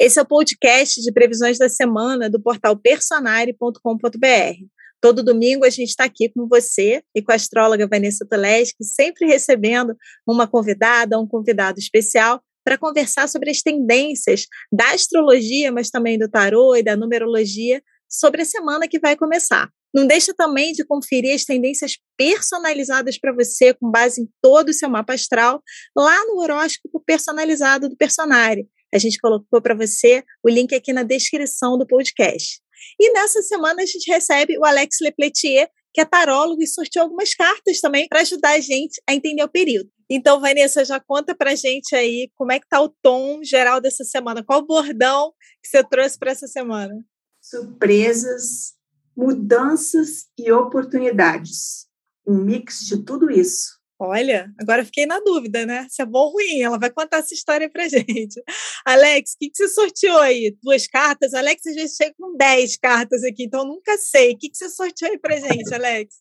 Esse 0.00 0.20
é 0.20 0.22
o 0.22 0.26
podcast 0.26 1.02
de 1.02 1.10
previsões 1.10 1.58
da 1.58 1.68
semana 1.68 2.30
do 2.30 2.40
portal 2.40 2.76
personare.com.br. 2.76 4.64
Todo 5.00 5.24
domingo 5.24 5.64
a 5.64 5.70
gente 5.70 5.88
está 5.88 6.04
aqui 6.04 6.28
com 6.28 6.46
você 6.46 7.02
e 7.12 7.20
com 7.20 7.32
a 7.32 7.34
astróloga 7.34 7.88
Vanessa 7.88 8.24
Toleschi, 8.24 8.76
sempre 8.80 9.26
recebendo 9.26 9.96
uma 10.24 10.46
convidada, 10.46 11.18
um 11.18 11.26
convidado 11.26 11.80
especial 11.80 12.40
para 12.64 12.78
conversar 12.78 13.28
sobre 13.28 13.50
as 13.50 13.60
tendências 13.60 14.46
da 14.72 14.92
astrologia, 14.92 15.72
mas 15.72 15.90
também 15.90 16.16
do 16.16 16.28
tarô 16.28 16.76
e 16.76 16.82
da 16.82 16.96
numerologia 16.96 17.82
sobre 18.08 18.42
a 18.42 18.44
semana 18.44 18.86
que 18.86 19.00
vai 19.00 19.16
começar. 19.16 19.68
Não 19.92 20.06
deixa 20.06 20.32
também 20.32 20.72
de 20.72 20.84
conferir 20.84 21.34
as 21.34 21.44
tendências 21.44 21.96
personalizadas 22.16 23.18
para 23.18 23.32
você, 23.32 23.74
com 23.74 23.90
base 23.90 24.20
em 24.20 24.28
todo 24.40 24.68
o 24.68 24.72
seu 24.72 24.88
mapa 24.88 25.14
astral, 25.14 25.60
lá 25.96 26.24
no 26.26 26.40
horóscopo 26.40 27.02
personalizado 27.04 27.88
do 27.88 27.96
Personare. 27.96 28.68
A 28.92 28.98
gente 28.98 29.18
colocou 29.18 29.60
para 29.60 29.74
você 29.74 30.22
o 30.42 30.48
link 30.48 30.74
aqui 30.74 30.92
na 30.92 31.02
descrição 31.02 31.76
do 31.76 31.86
podcast. 31.86 32.60
E 32.98 33.12
nessa 33.12 33.42
semana 33.42 33.82
a 33.82 33.86
gente 33.86 34.10
recebe 34.10 34.58
o 34.58 34.64
Alex 34.64 34.96
Lepletier, 35.00 35.68
que 35.92 36.00
é 36.00 36.04
tarólogo 36.04 36.62
e 36.62 36.66
sorteou 36.66 37.04
algumas 37.04 37.34
cartas 37.34 37.80
também 37.80 38.06
para 38.08 38.20
ajudar 38.20 38.50
a 38.50 38.60
gente 38.60 39.00
a 39.08 39.14
entender 39.14 39.42
o 39.42 39.48
período. 39.48 39.90
Então, 40.10 40.40
Vanessa, 40.40 40.84
já 40.84 40.98
conta 40.98 41.34
para 41.34 41.52
a 41.52 41.54
gente 41.54 41.94
aí 41.94 42.30
como 42.34 42.52
é 42.52 42.58
que 42.58 42.64
está 42.64 42.80
o 42.80 42.88
tom 43.02 43.42
geral 43.42 43.80
dessa 43.80 44.04
semana. 44.04 44.44
Qual 44.44 44.60
o 44.60 44.66
bordão 44.66 45.32
que 45.62 45.68
você 45.68 45.84
trouxe 45.84 46.18
para 46.18 46.30
essa 46.30 46.46
semana? 46.46 46.94
Surpresas 47.42 48.78
mudanças 49.18 50.26
e 50.38 50.52
oportunidades. 50.52 51.88
Um 52.24 52.38
mix 52.38 52.86
de 52.86 53.02
tudo 53.02 53.28
isso. 53.28 53.77
Olha, 54.00 54.52
agora 54.60 54.84
fiquei 54.84 55.06
na 55.06 55.18
dúvida, 55.18 55.66
né? 55.66 55.86
Se 55.90 56.00
é 56.00 56.06
bom 56.06 56.20
ou 56.20 56.32
ruim. 56.32 56.62
Ela 56.62 56.78
vai 56.78 56.88
contar 56.88 57.18
essa 57.18 57.34
história 57.34 57.68
pra 57.68 57.88
gente. 57.88 58.40
Alex, 58.84 59.32
o 59.32 59.38
que, 59.38 59.50
que 59.50 59.56
você 59.56 59.68
sorteou 59.68 60.18
aí? 60.18 60.56
Duas 60.62 60.86
cartas? 60.86 61.34
Alex, 61.34 61.66
às 61.66 61.74
vezes 61.74 61.96
chega 61.96 62.14
com 62.16 62.36
dez 62.36 62.76
cartas 62.76 63.24
aqui, 63.24 63.44
então 63.44 63.64
nunca 63.64 63.98
sei. 63.98 64.32
O 64.32 64.38
que, 64.38 64.50
que 64.50 64.56
você 64.56 64.68
sorteou 64.68 65.10
aí 65.10 65.18
pra 65.18 65.36
gente, 65.36 65.74
Alex? 65.74 66.16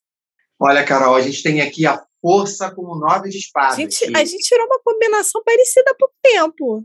Olha, 0.59 0.83
Carol, 0.83 1.15
a 1.15 1.21
gente 1.21 1.43
tem 1.43 1.61
aqui 1.61 1.85
a 1.85 2.03
força 2.19 2.73
com 2.73 2.95
nove 2.95 3.29
de 3.29 3.37
espadas. 3.37 3.77
A 3.77 3.81
gente, 3.81 4.17
a 4.17 4.25
gente 4.25 4.43
tirou 4.43 4.65
uma 4.65 4.81
combinação 4.83 5.43
parecida 5.43 5.91
há 5.91 5.95
pouco 5.95 6.15
tempo. 6.23 6.83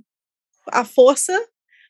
A 0.67 0.85
força 0.85 1.33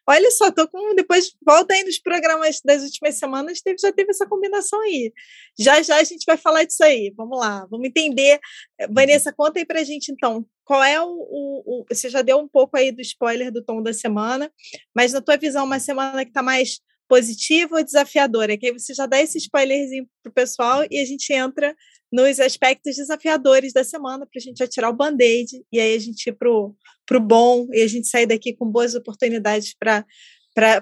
Olha 0.07 0.31
só, 0.33 0.51
tô 0.51 0.69
com. 0.69 0.95
Depois 0.95 1.33
volta 1.45 1.75
aí 1.75 1.85
nos 1.85 1.99
programas 1.99 2.61
das 2.65 2.83
últimas 2.83 3.17
semanas, 3.17 3.61
teve, 3.61 3.79
já 3.81 3.93
teve 3.93 4.11
essa 4.11 4.27
combinação 4.27 4.81
aí. 4.81 5.13
Já 5.59 5.81
já 5.83 5.97
a 5.97 6.05
gente 6.05 6.25
vai 6.27 6.37
falar 6.37 6.65
disso 6.65 6.83
aí. 6.83 7.13
Vamos 7.17 7.39
lá, 7.39 7.67
vamos 7.71 7.87
entender. 7.87 8.41
Eh, 8.79 8.89
Vanessa, 8.89 9.33
conta 9.33 9.61
aí 9.61 9.65
pra 9.65 9.85
gente 9.85 10.11
então. 10.11 10.45
Qual 10.65 10.83
é 10.83 11.01
o, 11.01 11.07
o, 11.07 11.83
o, 11.83 11.85
Você 11.89 12.09
já 12.09 12.23
deu 12.23 12.39
um 12.39 12.49
pouco 12.49 12.77
aí 12.77 12.91
do 12.91 13.01
spoiler 13.01 13.53
do 13.53 13.63
tom 13.63 13.83
da 13.83 13.93
semana, 13.93 14.51
mas 14.95 15.13
na 15.13 15.21
tua 15.21 15.37
visão, 15.37 15.65
uma 15.65 15.79
semana 15.79 16.25
que 16.25 16.31
está 16.31 16.43
mais 16.43 16.81
positiva 17.09 17.77
ou 17.77 17.85
desafiadora? 17.85 18.57
Que 18.59 18.67
aí 18.67 18.73
você 18.73 18.95
já 18.95 19.07
dá 19.07 19.21
esse 19.21 19.39
spoilerzinho 19.39 20.09
pro 20.23 20.33
pessoal 20.33 20.85
e 20.91 21.01
a 21.01 21.05
gente 21.05 21.33
entra 21.33 21.77
nos 22.13 22.39
aspectos 22.39 22.97
desafiadores 22.97 23.73
da 23.73 23.83
semana 23.83 24.27
para 24.27 24.39
a 24.39 24.41
gente 24.41 24.63
atirar 24.63 24.91
o 24.91 24.97
band-aid 24.97 25.65
e 25.73 25.81
aí 25.81 25.95
a 25.95 25.99
gente 25.99 26.27
ir 26.27 26.33
pro, 26.35 26.77
pro 27.07 27.19
bom 27.19 27.67
e 27.73 27.83
a 27.83 27.89
gente 27.89 28.07
sair 28.07 28.27
daqui 28.27 28.55
com 28.55 28.71
boas 28.71 28.95
oportunidades 28.95 29.75
para 29.75 30.05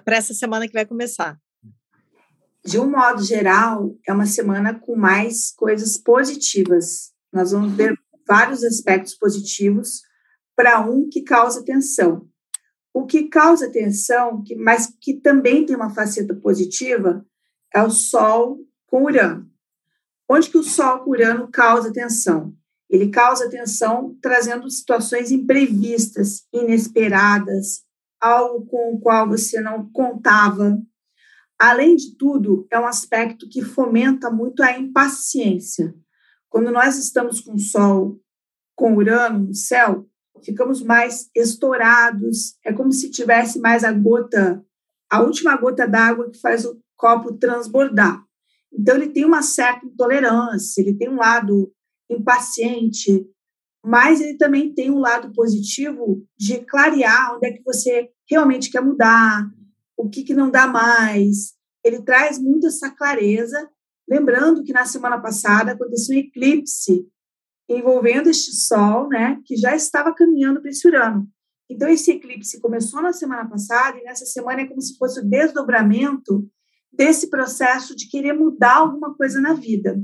essa 0.06 0.34
semana 0.34 0.66
que 0.66 0.74
vai 0.74 0.84
começar. 0.84 1.38
De 2.64 2.78
um 2.78 2.90
modo 2.90 3.22
geral, 3.22 3.96
é 4.06 4.12
uma 4.12 4.26
semana 4.26 4.78
com 4.78 4.96
mais 4.96 5.52
coisas 5.52 5.96
positivas. 5.96 7.12
Nós 7.32 7.52
vamos 7.52 7.74
ver 7.74 7.94
vários 8.28 8.62
aspectos 8.62 9.14
positivos 9.14 10.02
para 10.54 10.80
um 10.80 11.08
que 11.08 11.22
causa 11.22 11.64
tensão. 11.64 12.28
O 12.92 13.06
que 13.06 13.28
causa 13.28 13.70
tensão, 13.70 14.42
mas 14.58 14.92
que 15.00 15.14
também 15.14 15.64
tem 15.64 15.76
uma 15.76 15.94
faceta 15.94 16.34
positiva, 16.34 17.24
é 17.72 17.82
o 17.82 17.88
Sol 17.88 18.58
com 18.86 19.04
Urano. 19.04 19.49
Onde 20.32 20.48
que 20.48 20.58
o 20.58 20.62
Sol 20.62 21.00
com 21.00 21.10
Urano 21.10 21.48
causa 21.48 21.92
tensão? 21.92 22.54
Ele 22.88 23.08
causa 23.08 23.50
tensão 23.50 24.16
trazendo 24.22 24.70
situações 24.70 25.32
imprevistas, 25.32 26.46
inesperadas, 26.52 27.82
algo 28.20 28.64
com 28.66 28.94
o 28.94 29.00
qual 29.00 29.28
você 29.28 29.60
não 29.60 29.90
contava. 29.90 30.80
Além 31.58 31.96
de 31.96 32.16
tudo, 32.16 32.64
é 32.70 32.78
um 32.78 32.86
aspecto 32.86 33.48
que 33.48 33.60
fomenta 33.60 34.30
muito 34.30 34.62
a 34.62 34.78
impaciência. 34.78 35.92
Quando 36.48 36.70
nós 36.70 36.96
estamos 36.96 37.40
com 37.40 37.54
o 37.54 37.58
Sol, 37.58 38.20
com 38.76 38.94
Urano 38.94 39.48
no 39.48 39.54
céu, 39.54 40.06
ficamos 40.44 40.80
mais 40.80 41.28
estourados, 41.34 42.56
é 42.64 42.72
como 42.72 42.92
se 42.92 43.10
tivesse 43.10 43.58
mais 43.58 43.82
a 43.82 43.90
gota, 43.90 44.64
a 45.10 45.22
última 45.22 45.56
gota 45.56 45.88
d'água 45.88 46.30
que 46.30 46.40
faz 46.40 46.64
o 46.64 46.80
copo 46.96 47.32
transbordar. 47.32 48.29
Então, 48.72 48.96
ele 48.96 49.08
tem 49.08 49.24
uma 49.24 49.42
certa 49.42 49.86
intolerância, 49.86 50.80
ele 50.80 50.94
tem 50.94 51.08
um 51.08 51.16
lado 51.16 51.72
impaciente, 52.08 53.26
mas 53.84 54.20
ele 54.20 54.36
também 54.36 54.72
tem 54.72 54.90
um 54.90 54.98
lado 54.98 55.32
positivo 55.32 56.24
de 56.38 56.58
clarear 56.60 57.36
onde 57.36 57.48
é 57.48 57.52
que 57.52 57.62
você 57.62 58.10
realmente 58.28 58.70
quer 58.70 58.82
mudar, 58.82 59.50
o 59.96 60.08
que, 60.08 60.22
que 60.22 60.34
não 60.34 60.50
dá 60.50 60.66
mais. 60.66 61.54
Ele 61.84 62.02
traz 62.02 62.38
muito 62.38 62.66
essa 62.66 62.90
clareza. 62.90 63.68
Lembrando 64.08 64.64
que 64.64 64.72
na 64.72 64.84
semana 64.84 65.20
passada 65.20 65.72
aconteceu 65.72 66.16
um 66.16 66.18
eclipse 66.18 67.06
envolvendo 67.68 68.28
este 68.28 68.52
Sol, 68.52 69.08
né, 69.08 69.40
que 69.44 69.56
já 69.56 69.76
estava 69.76 70.12
caminhando 70.12 70.60
para 70.60 70.70
esse 70.70 70.86
Urano. 70.88 71.28
Então, 71.70 71.88
esse 71.88 72.10
eclipse 72.10 72.60
começou 72.60 73.00
na 73.00 73.12
semana 73.12 73.48
passada 73.48 73.96
e 73.96 74.02
nessa 74.02 74.26
semana 74.26 74.62
é 74.62 74.66
como 74.66 74.82
se 74.82 74.96
fosse 74.98 75.20
o 75.20 75.24
desdobramento 75.24 76.50
desse 76.92 77.30
processo 77.30 77.94
de 77.94 78.08
querer 78.08 78.32
mudar 78.32 78.78
alguma 78.78 79.14
coisa 79.14 79.40
na 79.40 79.54
vida. 79.54 79.96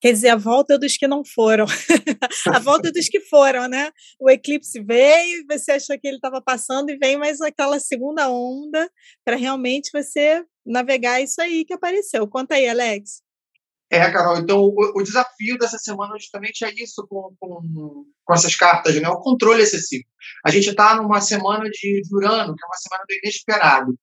Quer 0.00 0.12
dizer, 0.12 0.28
a 0.30 0.36
volta 0.36 0.78
dos 0.78 0.96
que 0.96 1.06
não 1.06 1.22
foram. 1.22 1.66
a 2.48 2.58
volta 2.58 2.90
dos 2.90 3.06
que 3.06 3.20
foram, 3.20 3.68
né? 3.68 3.90
O 4.18 4.30
eclipse 4.30 4.82
veio, 4.82 5.44
você 5.48 5.72
achou 5.72 5.98
que 5.98 6.08
ele 6.08 6.16
estava 6.16 6.40
passando 6.40 6.88
e 6.88 6.96
vem 6.96 7.18
mais 7.18 7.40
aquela 7.42 7.78
segunda 7.78 8.30
onda 8.30 8.90
para 9.22 9.36
realmente 9.36 9.90
você 9.92 10.42
navegar 10.64 11.20
isso 11.20 11.40
aí 11.42 11.66
que 11.66 11.74
apareceu. 11.74 12.26
Conta 12.26 12.54
aí, 12.54 12.66
Alex. 12.66 13.22
É, 13.92 14.08
Carol, 14.10 14.38
então 14.38 14.60
o, 14.60 14.72
o 14.94 15.02
desafio 15.02 15.58
dessa 15.58 15.76
semana 15.76 16.16
justamente 16.16 16.64
é 16.64 16.72
isso 16.72 17.04
com, 17.08 17.34
com, 17.38 18.06
com, 18.24 18.34
essas 18.34 18.54
cartas, 18.54 18.94
né? 18.94 19.08
O 19.08 19.18
controle 19.18 19.62
excessivo. 19.62 20.04
A 20.46 20.50
gente 20.50 20.70
está 20.70 20.94
numa 20.94 21.20
semana 21.20 21.68
de 21.68 22.00
Urano, 22.12 22.54
que 22.54 22.64
é 22.64 22.66
uma 22.66 22.76
semana 22.76 23.04
do 23.06 23.14
inesperado. 23.16 23.98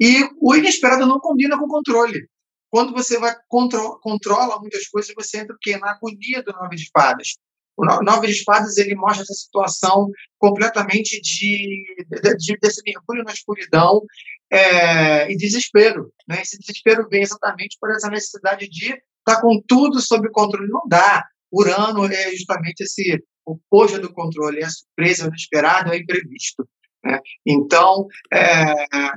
E 0.00 0.28
o 0.40 0.54
inesperado 0.54 1.06
não 1.06 1.20
combina 1.20 1.58
com 1.58 1.64
o 1.64 1.68
controle. 1.68 2.28
Quando 2.70 2.92
você 2.92 3.18
vai 3.18 3.34
contro 3.48 3.98
controla 4.00 4.58
muitas 4.58 4.88
coisas, 4.88 5.14
você 5.14 5.38
entra 5.38 5.54
o 5.54 5.58
quê? 5.60 5.76
na 5.78 5.92
agonia 5.92 6.42
do 6.42 6.52
Nove 6.52 6.76
de 6.76 6.82
Espadas. 6.82 7.36
O 7.76 7.84
Nove 7.84 8.26
de 8.26 8.32
Espadas 8.32 8.76
ele 8.78 8.94
mostra 8.94 9.22
essa 9.22 9.34
situação 9.34 10.08
completamente 10.38 11.20
de, 11.20 11.84
de, 12.22 12.36
de 12.36 12.58
desse 12.60 12.82
mergulho 12.84 13.24
na 13.24 13.32
escuridão 13.32 14.02
é, 14.50 15.30
e 15.30 15.36
desespero. 15.36 16.12
Né? 16.28 16.42
Esse 16.42 16.58
desespero 16.58 17.08
vem 17.08 17.22
exatamente 17.22 17.76
por 17.80 17.90
essa 17.90 18.08
necessidade 18.08 18.68
de 18.68 18.86
estar 18.86 19.02
tá 19.24 19.40
com 19.40 19.60
tudo 19.66 20.00
sob 20.00 20.28
controle. 20.30 20.68
Não 20.68 20.82
dá. 20.88 21.24
Urano 21.52 22.06
é 22.06 22.30
justamente 22.32 22.82
esse 22.82 23.22
o 23.46 23.58
pojo 23.70 24.00
do 24.00 24.12
controle, 24.12 24.60
é 24.60 24.64
a 24.64 24.70
surpresa, 24.70 25.24
o 25.24 25.28
inesperado, 25.28 25.92
é 25.92 25.96
o 25.96 26.00
imprevisto. 26.00 26.66
Né? 27.04 27.20
Então, 27.46 28.06
é, 28.32 28.74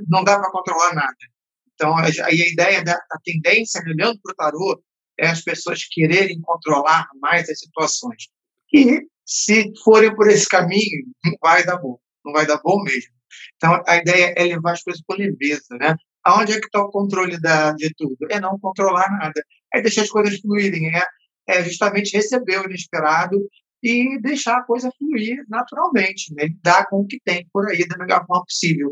não 0.08 0.24
dá 0.24 0.40
para 0.40 0.52
controlar 0.52 0.94
nada. 0.94 1.16
Então, 1.74 1.96
a, 1.96 2.06
a 2.06 2.32
ideia 2.34 2.84
da 2.84 2.94
a 2.94 3.20
tendência, 3.24 3.82
olhando 3.82 4.20
para 4.22 4.34
o 4.34 4.36
tarô, 4.36 4.84
é 5.20 5.28
as 5.28 5.42
pessoas 5.42 5.84
quererem 5.90 6.42
controlar 6.42 7.08
mais 7.22 7.50
as 7.50 7.60
situações. 7.60 8.28
E, 8.74 9.02
se 9.26 9.72
forem 9.84 10.16
por 10.16 10.28
esse 10.28 10.48
caminho, 10.48 11.06
não 11.24 11.34
vai 11.42 11.66
dar 11.66 11.78
bom. 11.78 11.98
Não 12.26 12.34
vai 12.34 12.46
dar 12.46 12.60
bom 12.64 12.82
mesmo. 12.84 13.14
Então, 13.56 13.82
a 13.88 13.98
ideia 13.98 14.34
é 14.38 14.44
levar 14.44 14.74
as 14.74 14.84
coisas 14.84 15.02
com 15.06 15.16
leveza, 15.16 15.76
né? 15.80 15.96
Aonde 16.24 16.54
é 16.54 16.60
que 16.60 16.66
está 16.66 16.82
o 16.82 16.92
controle 16.92 17.40
da, 17.40 17.72
de 17.72 17.94
tudo? 17.96 18.18
É 18.30 18.40
não 18.40 18.60
controlar 18.60 19.10
nada. 19.12 19.42
É 19.74 19.82
deixar 19.82 20.02
as 20.02 20.10
coisas 20.10 20.40
fluírem. 20.40 20.94
É, 20.96 21.06
é 21.48 21.64
justamente 21.64 22.16
receber 22.16 22.60
o 22.60 22.66
inesperado 22.66 23.38
e 23.82 24.20
deixar 24.20 24.58
a 24.58 24.64
coisa 24.64 24.92
fluir 24.98 25.44
naturalmente, 25.48 26.34
né? 26.34 26.46
lidar 26.46 26.88
com 26.90 27.02
o 27.02 27.08
que 27.08 27.20
tem 27.24 27.48
por 27.52 27.70
aí 27.70 27.88
da 27.88 27.98
melhor 27.98 28.26
forma 28.26 28.44
possível. 28.44 28.92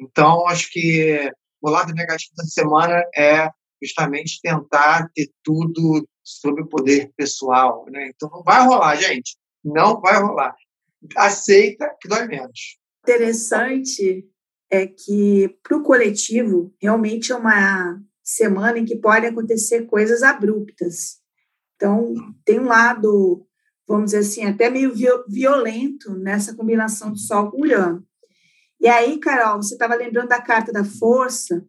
Então, 0.00 0.46
acho 0.48 0.70
que 0.70 1.30
o 1.60 1.70
lado 1.70 1.92
negativo 1.92 2.32
da 2.36 2.44
semana 2.44 3.02
é 3.14 3.48
justamente 3.82 4.40
tentar 4.40 5.08
ter 5.14 5.30
tudo 5.42 6.06
sob 6.22 6.62
o 6.62 6.68
poder 6.68 7.12
pessoal. 7.16 7.84
Né? 7.90 8.10
Então, 8.14 8.30
não 8.30 8.42
vai 8.42 8.64
rolar, 8.64 8.96
gente. 8.96 9.36
Não 9.64 10.00
vai 10.00 10.20
rolar. 10.20 10.54
Aceita 11.16 11.94
que 12.00 12.08
dói 12.08 12.26
menos. 12.26 12.78
Interessante 13.04 14.26
é 14.70 14.86
que, 14.86 15.56
para 15.62 15.76
o 15.76 15.82
coletivo, 15.82 16.74
realmente 16.80 17.32
é 17.32 17.36
uma 17.36 18.00
semana 18.22 18.78
em 18.78 18.84
que 18.84 18.96
podem 18.96 19.30
acontecer 19.30 19.86
coisas 19.86 20.22
abruptas. 20.22 21.20
Então, 21.76 22.14
tem 22.44 22.60
um 22.60 22.66
lado 22.66 23.46
vamos 23.92 24.12
dizer 24.12 24.18
assim, 24.18 24.44
até 24.46 24.70
meio 24.70 24.92
violento 25.28 26.14
nessa 26.14 26.54
combinação 26.54 27.12
de 27.12 27.20
Sol 27.20 27.50
com 27.50 27.60
Urano. 27.60 28.02
E 28.80 28.88
aí, 28.88 29.18
Carol, 29.18 29.62
você 29.62 29.74
estava 29.74 29.94
lembrando 29.94 30.28
da 30.28 30.40
Carta 30.40 30.72
da 30.72 30.82
Força. 30.82 31.62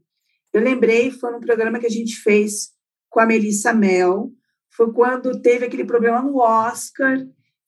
Eu 0.54 0.62
lembrei, 0.62 1.12
foi 1.12 1.31
num 1.31 1.42
programa 1.42 1.80
que 1.80 1.86
a 1.86 1.90
gente 1.90 2.16
fez 2.16 2.72
com 3.10 3.20
a 3.20 3.25
Melissa 3.25 3.74
Mel. 3.74 4.31
Foi 4.72 4.94
quando 4.94 5.42
teve 5.42 5.66
aquele 5.66 5.84
problema 5.84 6.22
no 6.22 6.38
Oscar, 6.38 7.20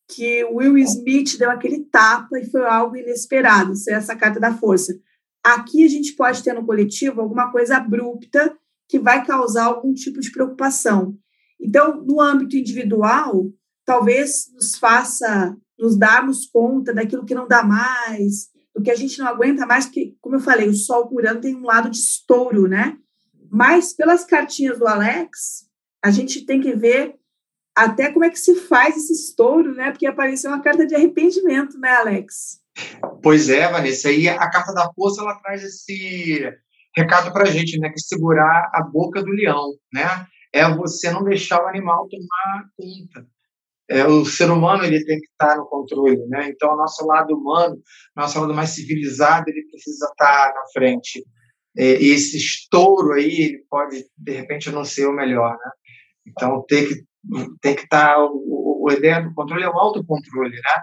que 0.07 0.45
Will 0.45 0.77
Smith 0.77 1.37
deu 1.37 1.51
aquele 1.51 1.83
tapa 1.83 2.39
e 2.39 2.49
foi 2.49 2.65
algo 2.65 2.95
inesperado, 2.95 3.75
ser 3.75 3.95
essa 3.95 4.15
Carta 4.15 4.39
da 4.39 4.53
Força. 4.53 4.97
Aqui 5.43 5.83
a 5.83 5.89
gente 5.89 6.13
pode 6.13 6.41
ter 6.41 6.53
no 6.53 6.65
coletivo 6.65 7.19
alguma 7.19 7.51
coisa 7.51 7.75
abrupta 7.75 8.57
que 8.87 8.99
vai 8.99 9.25
causar 9.25 9.65
algum 9.65 9.93
tipo 9.93 10.21
de 10.21 10.31
preocupação. 10.31 11.17
Então, 11.59 12.01
no 12.05 12.21
âmbito 12.21 12.55
individual, 12.55 13.51
talvez 13.85 14.51
nos 14.53 14.75
faça 14.75 15.55
nos 15.77 15.97
darmos 15.97 16.47
conta 16.47 16.93
daquilo 16.93 17.25
que 17.25 17.35
não 17.35 17.47
dá 17.47 17.63
mais, 17.63 18.49
do 18.73 18.81
que 18.81 18.91
a 18.91 18.95
gente 18.95 19.19
não 19.19 19.27
aguenta 19.27 19.65
mais, 19.65 19.85
porque, 19.85 20.15
como 20.21 20.35
eu 20.35 20.39
falei, 20.39 20.67
o 20.67 20.73
sol 20.73 21.07
curando 21.07 21.41
tem 21.41 21.55
um 21.55 21.65
lado 21.65 21.89
de 21.89 21.97
estouro, 21.97 22.67
né? 22.67 22.97
Mas 23.49 23.93
pelas 23.93 24.25
cartinhas 24.25 24.79
do 24.79 24.87
Alex, 24.87 25.65
a 26.03 26.11
gente 26.11 26.45
tem 26.45 26.59
que 26.59 26.73
ver 26.73 27.15
até 27.75 28.11
como 28.11 28.25
é 28.25 28.29
que 28.29 28.39
se 28.39 28.55
faz 28.55 28.95
esse 28.95 29.13
estouro, 29.13 29.73
né? 29.75 29.91
Porque 29.91 30.07
apareceu 30.07 30.49
uma 30.49 30.61
carta 30.61 30.85
de 30.85 30.95
arrependimento, 30.95 31.77
né, 31.77 31.89
Alex? 31.89 32.61
Pois 33.21 33.49
é, 33.49 33.69
Vanessa. 33.69 34.11
E 34.11 34.27
a 34.27 34.49
carta 34.49 34.73
da 34.73 34.91
força 34.93 35.21
ela 35.21 35.35
traz 35.39 35.63
esse 35.63 36.49
recado 36.95 37.31
para 37.31 37.43
a 37.43 37.51
gente, 37.51 37.77
né? 37.79 37.89
Que 37.89 37.99
segurar 37.99 38.71
a 38.73 38.81
boca 38.81 39.21
do 39.21 39.31
leão, 39.31 39.73
né? 39.93 40.25
É 40.53 40.69
você 40.73 41.11
não 41.11 41.23
deixar 41.23 41.63
o 41.63 41.67
animal 41.67 42.07
tomar 42.07 42.65
conta 42.77 43.27
é, 43.89 44.05
o 44.05 44.25
ser 44.25 44.49
humano 44.49 44.83
ele 44.83 45.03
tem 45.05 45.19
que 45.19 45.27
estar 45.27 45.57
no 45.57 45.65
controle, 45.65 46.17
né? 46.27 46.49
Então, 46.49 46.73
o 46.73 46.77
nosso 46.77 47.05
lado 47.05 47.35
humano, 47.35 47.77
nosso 48.15 48.39
lado 48.39 48.53
mais 48.53 48.71
civilizado, 48.71 49.45
ele 49.47 49.67
precisa 49.69 50.07
estar 50.07 50.53
na 50.53 50.63
frente. 50.73 51.23
É, 51.77 52.01
e 52.01 52.09
esse 52.11 52.37
estouro 52.37 53.13
aí, 53.13 53.41
ele 53.41 53.65
pode, 53.69 54.05
de 54.17 54.31
repente, 54.31 54.71
não 54.71 54.85
ser 54.85 55.07
o 55.07 55.13
melhor, 55.13 55.51
né? 55.51 55.71
Então, 56.27 56.63
tem 56.67 56.87
que, 56.87 57.03
tem 57.61 57.75
que 57.75 57.83
estar... 57.83 58.17
O, 58.19 58.83
o 58.85 58.91
ideia 58.91 59.21
do 59.21 59.33
controle 59.33 59.63
é 59.63 59.69
o 59.69 59.77
autocontrole, 59.77 60.55
né? 60.55 60.81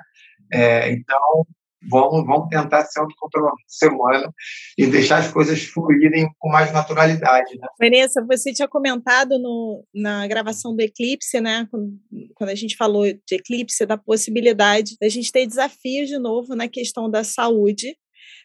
É, 0.53 0.93
então, 0.93 1.47
vamos, 1.89 2.27
vamos 2.27 2.49
tentar 2.49 2.85
se 2.85 2.99
autocontrolar 2.99 3.55
semana 3.67 4.33
e 4.79 4.87
deixar 4.87 5.19
as 5.19 5.31
coisas 5.31 5.63
fluírem 5.65 6.29
com 6.39 6.49
mais 6.49 6.73
naturalidade. 6.73 7.59
Né? 7.59 7.67
Vanessa, 7.79 8.25
você 8.25 8.53
tinha 8.53 8.69
comentado 8.69 9.39
no, 9.39 9.85
na 9.95 10.27
gravação 10.27 10.75
do 10.75 10.81
Eclipse, 10.81 11.41
né, 11.41 11.67
quando, 11.71 11.93
quando 12.35 12.51
a 12.51 12.55
gente 12.55 12.77
falou 12.77 13.05
de 13.05 13.35
Eclipse, 13.35 13.87
da 13.87 13.97
possibilidade 13.97 14.97
da 15.01 15.09
gente 15.09 15.33
ter 15.33 15.47
desafios 15.47 16.09
de 16.09 16.19
novo 16.19 16.55
na 16.55 16.69
questão 16.69 17.11
da 17.11 17.25
saúde. 17.25 17.97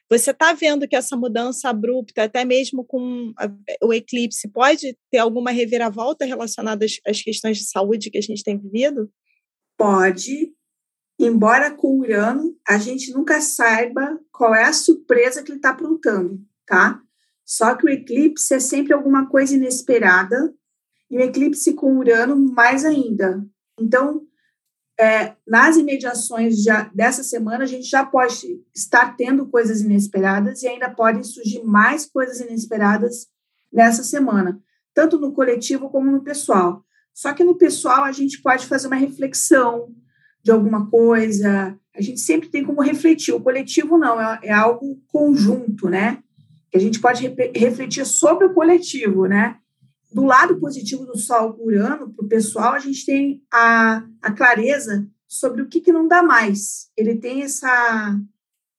Você 0.09 0.31
está 0.31 0.53
vendo 0.53 0.87
que 0.87 0.95
essa 0.95 1.17
mudança 1.17 1.69
abrupta, 1.69 2.23
até 2.23 2.45
mesmo 2.45 2.85
com 2.85 3.33
o 3.83 3.93
eclipse, 3.93 4.47
pode 4.47 4.97
ter 5.11 5.17
alguma 5.17 5.51
reviravolta 5.51 6.23
relacionada 6.23 6.85
às, 6.85 6.93
às 7.05 7.21
questões 7.21 7.57
de 7.57 7.65
saúde 7.65 8.09
que 8.09 8.17
a 8.17 8.21
gente 8.21 8.41
tem 8.41 8.57
vivido? 8.57 9.11
Pode, 9.77 10.53
embora 11.19 11.71
com 11.71 11.99
Urano 11.99 12.55
a 12.67 12.77
gente 12.77 13.11
nunca 13.11 13.41
saiba 13.41 14.19
qual 14.31 14.53
é 14.53 14.63
a 14.63 14.73
surpresa 14.73 15.41
que 15.41 15.51
ele 15.51 15.57
está 15.57 15.69
aprontando, 15.69 16.39
tá? 16.65 17.01
Só 17.45 17.75
que 17.75 17.85
o 17.85 17.89
eclipse 17.89 18.53
é 18.53 18.59
sempre 18.59 18.93
alguma 18.93 19.27
coisa 19.27 19.55
inesperada, 19.55 20.53
e 21.09 21.17
o 21.17 21.21
eclipse 21.21 21.73
com 21.73 21.97
Urano 21.97 22.35
mais 22.35 22.83
ainda. 22.83 23.43
Então, 23.79 24.27
é, 24.99 25.35
nas 25.47 25.77
imediações 25.77 26.61
já, 26.61 26.89
dessa 26.93 27.23
semana, 27.23 27.63
a 27.63 27.67
gente 27.67 27.87
já 27.87 28.05
pode 28.05 28.61
estar 28.75 29.15
tendo 29.15 29.47
coisas 29.47 29.81
inesperadas 29.81 30.63
e 30.63 30.67
ainda 30.67 30.89
podem 30.89 31.23
surgir 31.23 31.63
mais 31.63 32.05
coisas 32.05 32.39
inesperadas 32.39 33.27
nessa 33.71 34.03
semana, 34.03 34.59
tanto 34.93 35.19
no 35.19 35.31
coletivo 35.31 35.89
como 35.89 36.11
no 36.11 36.23
pessoal. 36.23 36.83
Só 37.13 37.33
que 37.33 37.43
no 37.43 37.55
pessoal 37.55 38.03
a 38.03 38.11
gente 38.11 38.41
pode 38.41 38.65
fazer 38.65 38.87
uma 38.87 38.95
reflexão, 38.95 39.93
de 40.47 40.51
alguma 40.51 40.89
coisa. 40.89 41.77
A 41.93 42.01
gente 42.01 42.21
sempre 42.21 42.47
tem 42.47 42.63
como 42.63 42.81
refletir. 42.81 43.33
O 43.33 43.41
coletivo 43.41 43.97
não, 43.97 44.19
é, 44.19 44.39
é 44.43 44.53
algo 44.53 44.97
conjunto, 45.07 45.89
né? 45.89 46.23
Que 46.71 46.77
a 46.77 46.79
gente 46.79 47.01
pode 47.01 47.27
re 47.27 47.51
refletir 47.53 48.05
sobre 48.05 48.45
o 48.45 48.53
coletivo, 48.53 49.25
né? 49.25 49.57
Do 50.09 50.23
lado 50.23 50.57
positivo 50.57 51.05
do 51.05 51.17
Sol 51.17 51.57
Urano, 51.59 52.13
para 52.13 52.25
o 52.25 52.29
pessoal, 52.29 52.73
a 52.73 52.79
gente 52.79 53.05
tem 53.05 53.43
a, 53.53 54.05
a 54.21 54.31
clareza 54.31 55.05
sobre 55.27 55.61
o 55.61 55.67
que, 55.67 55.81
que 55.81 55.91
não 55.91 56.07
dá 56.07 56.23
mais. 56.23 56.89
Ele 56.95 57.15
tem 57.15 57.43
essa, 57.43 58.17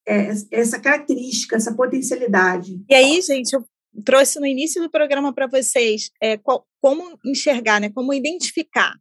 é, 0.07 0.31
essa 0.51 0.81
característica, 0.81 1.55
essa 1.55 1.75
potencialidade. 1.75 2.83
E 2.89 2.95
aí, 2.95 3.21
gente, 3.21 3.53
eu 3.53 3.63
trouxe 4.07 4.41
no 4.41 4.47
início 4.47 4.81
do 4.81 4.91
programa 4.91 5.35
para 5.35 5.47
vocês 5.47 6.11
é, 6.19 6.39
qual, 6.39 6.67
como 6.81 7.19
enxergar, 7.25 7.81
né, 7.81 7.91
como 7.91 8.13
identificar 8.13 8.95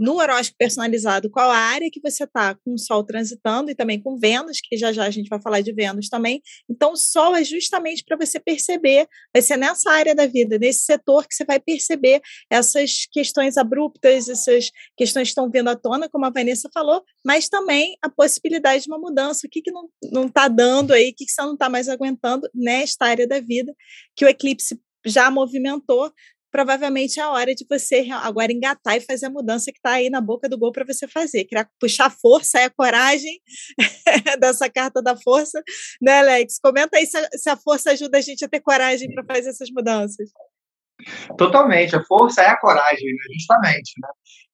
no 0.00 0.14
horóscopo 0.14 0.56
personalizado 0.58 1.30
qual 1.30 1.50
a 1.50 1.56
área 1.58 1.90
que 1.92 2.00
você 2.00 2.24
está 2.24 2.54
com 2.54 2.72
o 2.72 2.78
Sol 2.78 3.04
transitando 3.04 3.70
e 3.70 3.74
também 3.74 4.02
com 4.02 4.18
Vênus, 4.18 4.58
que 4.58 4.74
já 4.74 4.90
já 4.90 5.04
a 5.04 5.10
gente 5.10 5.28
vai 5.28 5.40
falar 5.42 5.60
de 5.60 5.74
Vênus 5.74 6.08
também. 6.08 6.40
Então, 6.68 6.92
o 6.92 6.96
Sol 6.96 7.36
é 7.36 7.44
justamente 7.44 8.02
para 8.02 8.16
você 8.16 8.40
perceber, 8.40 9.06
vai 9.32 9.42
ser 9.42 9.58
nessa 9.58 9.90
área 9.90 10.14
da 10.14 10.26
vida, 10.26 10.58
nesse 10.58 10.86
setor 10.86 11.28
que 11.28 11.34
você 11.34 11.44
vai 11.44 11.60
perceber 11.60 12.22
essas 12.48 13.06
questões 13.12 13.58
abruptas, 13.58 14.30
essas 14.30 14.70
questões 14.96 15.28
que 15.28 15.32
estão 15.32 15.50
vindo 15.50 15.68
à 15.68 15.76
tona, 15.76 16.08
como 16.08 16.24
a 16.24 16.30
Vanessa 16.30 16.70
falou, 16.72 17.04
mas 17.22 17.50
também 17.50 17.94
a 18.00 18.08
possibilidade 18.08 18.84
de 18.84 18.88
uma 18.88 18.98
mudança, 18.98 19.46
o 19.46 19.50
que, 19.50 19.60
que 19.60 19.70
não 19.70 20.26
está 20.26 20.48
dando 20.48 20.94
aí, 20.94 21.10
o 21.10 21.14
que, 21.14 21.26
que 21.26 21.30
você 21.30 21.42
não 21.42 21.52
está 21.52 21.68
mais 21.68 21.90
aguentando 21.90 22.48
nesta 22.54 23.04
área 23.04 23.28
da 23.28 23.38
vida, 23.38 23.74
que 24.16 24.24
o 24.24 24.28
eclipse 24.28 24.80
já 25.04 25.30
movimentou, 25.30 26.10
provavelmente 26.50 27.20
é 27.20 27.22
a 27.22 27.30
hora 27.30 27.54
de 27.54 27.64
você 27.68 28.08
agora 28.22 28.52
engatar 28.52 28.96
e 28.96 29.00
fazer 29.00 29.26
a 29.26 29.30
mudança 29.30 29.70
que 29.72 29.78
está 29.78 29.92
aí 29.92 30.10
na 30.10 30.20
boca 30.20 30.48
do 30.48 30.58
gol 30.58 30.72
para 30.72 30.84
você 30.84 31.06
fazer. 31.06 31.44
Criar, 31.44 31.68
puxar 31.80 32.10
força, 32.10 32.58
é 32.58 32.64
a 32.64 32.70
coragem 32.70 33.40
dessa 34.40 34.68
carta 34.68 35.02
da 35.02 35.16
força, 35.16 35.62
né, 36.00 36.18
Alex? 36.18 36.58
Comenta 36.62 36.96
aí 36.98 37.06
se 37.06 37.16
a, 37.16 37.28
se 37.32 37.50
a 37.50 37.56
força 37.56 37.92
ajuda 37.92 38.18
a 38.18 38.20
gente 38.20 38.44
a 38.44 38.48
ter 38.48 38.60
coragem 38.60 39.12
para 39.12 39.24
fazer 39.24 39.50
essas 39.50 39.70
mudanças. 39.70 40.30
Totalmente, 41.38 41.96
a 41.96 42.04
força 42.04 42.42
é 42.42 42.48
a 42.48 42.60
coragem, 42.60 43.06
né? 43.06 43.22
justamente, 43.32 43.92
né? 44.00 44.08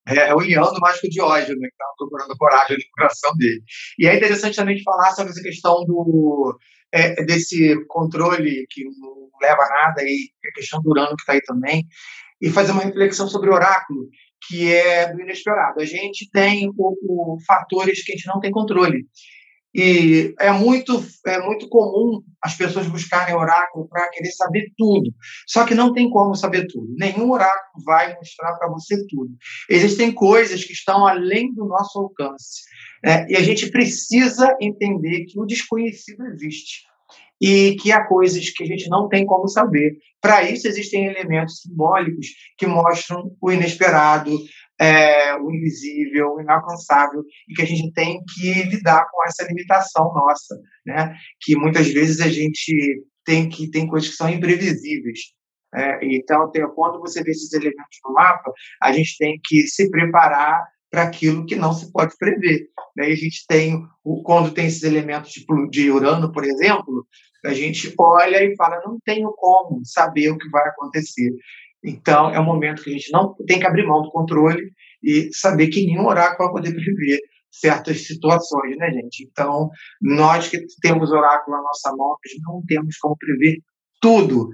É, 0.09 0.29
é 0.29 0.35
o 0.35 0.41
Ian 0.41 0.63
do 0.63 0.81
Mágico 0.81 1.09
de 1.09 1.21
Ódio, 1.21 1.57
né, 1.57 1.69
que 1.69 1.75
estava 1.75 1.93
procurando 1.99 2.37
coragem 2.39 2.77
no 2.77 2.85
coração 2.97 3.37
dele. 3.37 3.61
E 3.99 4.07
é 4.07 4.15
interessante 4.15 4.55
também 4.55 4.81
falar 4.83 5.11
sobre 5.13 5.33
essa 5.33 5.43
questão 5.43 5.85
do, 5.85 6.57
é, 6.93 7.25
desse 7.25 7.77
controle 7.89 8.67
que 8.71 8.85
não 8.85 9.29
leva 9.41 9.63
a 9.63 9.69
nada, 9.69 10.03
e 10.03 10.31
a 10.49 10.53
questão 10.55 10.81
do 10.81 10.91
Urano 10.91 11.17
que 11.17 11.23
está 11.23 11.33
aí 11.33 11.43
também, 11.43 11.87
e 12.41 12.51
fazer 12.51 12.73
uma 12.73 12.83
reflexão 12.83 13.29
sobre 13.29 13.51
o 13.51 13.55
oráculo, 13.55 14.09
que 14.47 14.73
é 14.73 15.13
do 15.13 15.21
inesperado. 15.21 15.81
A 15.81 15.85
gente 15.85 16.29
tem 16.31 16.69
o, 16.77 17.35
o, 17.35 17.39
fatores 17.47 18.05
que 18.05 18.13
a 18.13 18.17
gente 18.17 18.27
não 18.27 18.41
tem 18.41 18.51
controle. 18.51 19.07
E 19.75 20.35
é 20.41 20.51
muito, 20.53 21.05
é 21.27 21.39
muito 21.41 21.69
comum 21.69 22.23
as 22.41 22.55
pessoas 22.55 22.87
buscarem 22.87 23.35
oráculo 23.35 23.87
para 23.89 24.09
querer 24.11 24.31
saber 24.33 24.73
tudo. 24.77 25.13
Só 25.47 25.67
que 25.67 25.75
não 25.75 25.93
tem 25.93 26.09
como 26.09 26.35
saber 26.35 26.67
tudo. 26.67 26.95
Nenhum 26.97 27.31
oráculo 27.31 27.85
vai 27.85 28.15
mostrar 28.15 28.55
para 28.55 28.69
você 28.69 29.07
tudo. 29.07 29.35
Existem 29.69 30.13
coisas 30.13 30.65
que 30.65 30.73
estão 30.73 31.07
além 31.07 31.53
do 31.53 31.67
nosso 31.67 31.99
alcance. 31.99 32.63
É, 33.05 33.31
e 33.31 33.37
a 33.37 33.43
gente 33.43 33.71
precisa 33.71 34.57
entender 34.61 35.27
que 35.27 35.39
o 35.39 35.45
desconhecido 35.45 36.25
existe 36.27 36.87
e 37.41 37.77
que 37.77 37.93
há 37.93 38.05
coisas 38.07 38.51
que 38.51 38.65
a 38.65 38.67
gente 38.67 38.89
não 38.89 39.09
tem 39.09 39.27
como 39.27 39.49
saber. 39.49 39.97
Para 40.21 40.43
isso, 40.43 40.67
existem 40.67 41.07
elementos 41.07 41.61
simbólicos 41.61 42.27
que 42.57 42.67
mostram 42.67 43.31
o 43.41 43.53
inesperado, 43.53 44.31
é, 44.81 45.35
o 45.37 45.51
invisível, 45.51 46.35
o 46.35 46.41
inalcançável, 46.41 47.23
e 47.49 47.55
que 47.55 47.63
a 47.63 47.67
gente 47.67 47.93
tem 47.93 48.21
que 48.35 48.63
lidar 48.65 49.07
com 49.11 49.25
essa 49.27 49.47
limitação 49.47 50.13
nossa, 50.15 50.59
né? 50.85 51.15
que 51.41 51.57
muitas 51.57 51.89
vezes 51.89 52.21
a 52.21 52.29
gente 52.29 53.05
tem 53.25 53.49
que 53.49 53.71
tem 53.71 53.87
coisas 53.87 54.11
que 54.11 54.17
são 54.17 54.29
imprevisíveis. 54.29 55.19
É, 55.75 55.99
então, 56.03 56.51
quando 56.75 57.01
você 57.01 57.23
vê 57.23 57.33
esses 57.33 57.53
elementos 57.53 57.99
no 58.05 58.15
mapa, 58.15 58.53
a 58.83 58.93
gente 58.93 59.17
tem 59.19 59.39
que 59.45 59.67
se 59.67 59.91
preparar 59.91 60.65
para 60.91 61.03
aquilo 61.03 61.47
que 61.47 61.57
não 61.57 61.73
se 61.73 61.91
pode 61.93 62.17
prever. 62.19 62.69
Né? 62.97 63.11
E 63.11 63.13
a 63.13 63.17
gente 63.17 63.45
tem, 63.49 63.83
quando 64.25 64.53
tem 64.53 64.67
esses 64.67 64.83
elementos 64.83 65.33
de, 65.33 65.45
de 65.71 65.91
Urano, 65.91 66.33
por 66.33 66.45
exemplo, 66.45 67.07
a 67.45 67.53
gente 67.53 67.93
olha 67.99 68.43
e 68.43 68.57
fala, 68.57 68.83
não 68.85 68.99
tenho 69.05 69.33
como 69.37 69.81
saber 69.85 70.31
o 70.31 70.39
que 70.39 70.49
vai 70.49 70.69
acontecer. 70.69 71.33
Então, 71.85 72.31
é 72.31 72.41
um 72.41 72.45
momento 72.45 72.83
que 72.83 72.91
a 72.91 72.93
gente 72.93 73.13
não 73.13 73.35
tem 73.47 73.61
que 73.61 73.67
abrir 73.67 73.87
mão 73.87 74.03
do 74.03 74.11
controle 74.11 74.73
e 75.03 75.31
saber 75.33 75.69
que 75.69 75.87
nenhum 75.87 76.07
oráculo 76.07 76.51
vai 76.51 76.63
poder 76.63 76.75
prever 76.75 77.21
certas 77.51 78.07
situações, 78.07 78.77
né, 78.77 78.91
gente? 78.91 79.25
Então, 79.31 79.71
nós 80.01 80.49
que 80.49 80.65
temos 80.83 81.11
oráculo 81.11 81.57
na 81.57 81.63
nossa 81.63 81.95
mão, 81.97 82.17
não 82.47 82.63
temos 82.67 82.97
como 82.99 83.17
prever 83.17 83.59
tudo. 84.01 84.51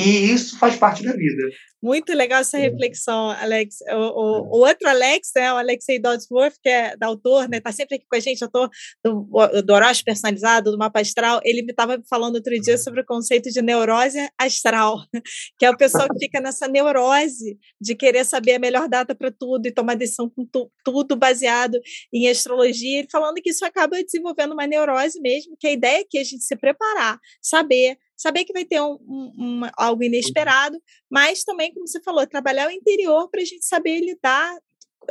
E 0.00 0.32
isso 0.32 0.58
faz 0.58 0.76
parte 0.76 1.04
da 1.04 1.12
vida. 1.12 1.42
Muito 1.82 2.12
legal 2.12 2.40
essa 2.40 2.58
reflexão, 2.58 3.30
Alex. 3.30 3.76
O, 3.88 3.96
o, 3.96 4.58
o 4.58 4.66
outro 4.66 4.86
Alex, 4.86 5.30
né, 5.34 5.50
o 5.50 5.56
Alexei 5.56 5.98
Dodsworth, 5.98 6.54
que 6.62 6.68
é 6.68 6.94
da 6.96 7.06
autor, 7.06 7.48
né, 7.48 7.58
tá 7.58 7.72
sempre 7.72 7.96
aqui 7.96 8.04
com 8.08 8.16
a 8.16 8.20
gente, 8.20 8.44
autor 8.44 8.68
do, 9.02 9.26
do 9.64 9.72
horóscopo 9.72 10.06
personalizado, 10.06 10.70
do 10.70 10.78
mapa 10.78 11.00
astral, 11.00 11.40
ele 11.42 11.62
me 11.62 11.70
estava 11.70 11.98
falando 12.08 12.34
outro 12.34 12.52
dia 12.60 12.76
sobre 12.76 13.00
o 13.00 13.06
conceito 13.06 13.50
de 13.50 13.62
neurose 13.62 14.18
astral, 14.38 14.98
que 15.58 15.64
é 15.64 15.70
o 15.70 15.76
pessoal 15.76 16.06
que 16.08 16.18
fica 16.18 16.38
nessa 16.38 16.68
neurose 16.68 17.58
de 17.80 17.94
querer 17.94 18.26
saber 18.26 18.54
a 18.54 18.58
melhor 18.58 18.86
data 18.86 19.14
para 19.14 19.30
tudo 19.30 19.66
e 19.66 19.72
tomar 19.72 19.94
decisão 19.94 20.28
com 20.28 20.44
tu, 20.44 20.70
tudo 20.84 21.16
baseado 21.16 21.80
em 22.12 22.28
astrologia, 22.28 22.98
ele 22.98 23.08
falando 23.10 23.36
que 23.36 23.50
isso 23.50 23.64
acaba 23.64 24.02
desenvolvendo 24.02 24.52
uma 24.52 24.66
neurose 24.66 25.18
mesmo, 25.20 25.56
que 25.58 25.66
a 25.66 25.72
ideia 25.72 26.00
é 26.00 26.04
que 26.08 26.18
a 26.18 26.24
gente 26.24 26.44
se 26.44 26.56
preparar, 26.56 27.18
saber, 27.40 27.96
saber 28.20 28.44
que 28.44 28.52
vai 28.52 28.66
ter 28.66 28.80
um, 28.82 28.98
um, 29.08 29.60
algo 29.76 30.02
inesperado, 30.02 30.78
mas 31.10 31.42
também, 31.42 31.72
como 31.72 31.88
você 31.88 32.02
falou, 32.02 32.26
trabalhar 32.26 32.68
o 32.68 32.70
interior 32.70 33.30
para 33.30 33.40
a 33.40 33.44
gente 33.44 33.64
saber 33.64 34.00
lidar 34.00 34.54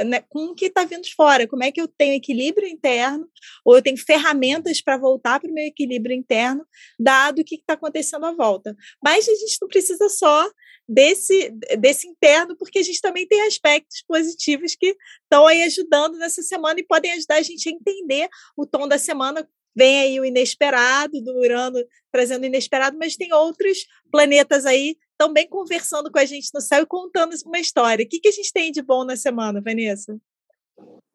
né, 0.05 0.21
com 0.29 0.45
o 0.45 0.55
que 0.55 0.65
está 0.65 0.83
vindo 0.83 1.01
de 1.01 1.15
fora, 1.15 1.47
como 1.47 1.63
é 1.63 1.71
que 1.71 1.81
eu 1.81 1.87
tenho 1.87 2.13
equilíbrio 2.13 2.67
interno, 2.67 3.27
ou 3.65 3.75
eu 3.75 3.81
tenho 3.81 3.97
ferramentas 3.97 4.79
para 4.79 4.95
voltar 4.97 5.39
para 5.39 5.49
o 5.49 5.53
meu 5.53 5.65
equilíbrio 5.65 6.15
interno, 6.15 6.63
dado 6.99 7.39
o 7.39 7.43
que 7.43 7.55
está 7.55 7.73
acontecendo 7.73 8.25
à 8.27 8.31
volta. 8.31 8.75
Mas 9.03 9.27
a 9.27 9.33
gente 9.33 9.57
não 9.59 9.67
precisa 9.67 10.07
só 10.07 10.47
desse, 10.87 11.51
desse 11.79 12.07
interno, 12.07 12.55
porque 12.57 12.77
a 12.77 12.83
gente 12.83 13.01
também 13.01 13.27
tem 13.27 13.41
aspectos 13.41 14.03
positivos 14.07 14.75
que 14.75 14.95
estão 15.23 15.47
aí 15.47 15.63
ajudando 15.63 16.17
nessa 16.17 16.43
semana 16.43 16.79
e 16.79 16.85
podem 16.85 17.11
ajudar 17.13 17.37
a 17.37 17.41
gente 17.41 17.67
a 17.67 17.71
entender 17.71 18.29
o 18.55 18.67
tom 18.67 18.87
da 18.87 18.99
semana 18.99 19.47
vem 19.75 20.01
aí 20.01 20.19
o 20.19 20.25
inesperado 20.25 21.21
do 21.21 21.37
Urano 21.37 21.79
trazendo 22.11 22.43
o 22.43 22.45
inesperado, 22.45 22.97
mas 22.97 23.15
tem 23.15 23.33
outros 23.33 23.85
planetas 24.11 24.65
aí 24.65 24.97
também 25.17 25.47
conversando 25.47 26.11
com 26.11 26.19
a 26.19 26.25
gente 26.25 26.49
no 26.53 26.61
céu 26.61 26.83
e 26.83 26.85
contando 26.85 27.33
uma 27.45 27.59
história. 27.59 28.05
O 28.05 28.07
que, 28.07 28.19
que 28.19 28.29
a 28.29 28.31
gente 28.31 28.53
tem 28.53 28.71
de 28.71 28.81
bom 28.81 29.03
na 29.03 29.15
semana, 29.15 29.61
Vanessa? 29.61 30.17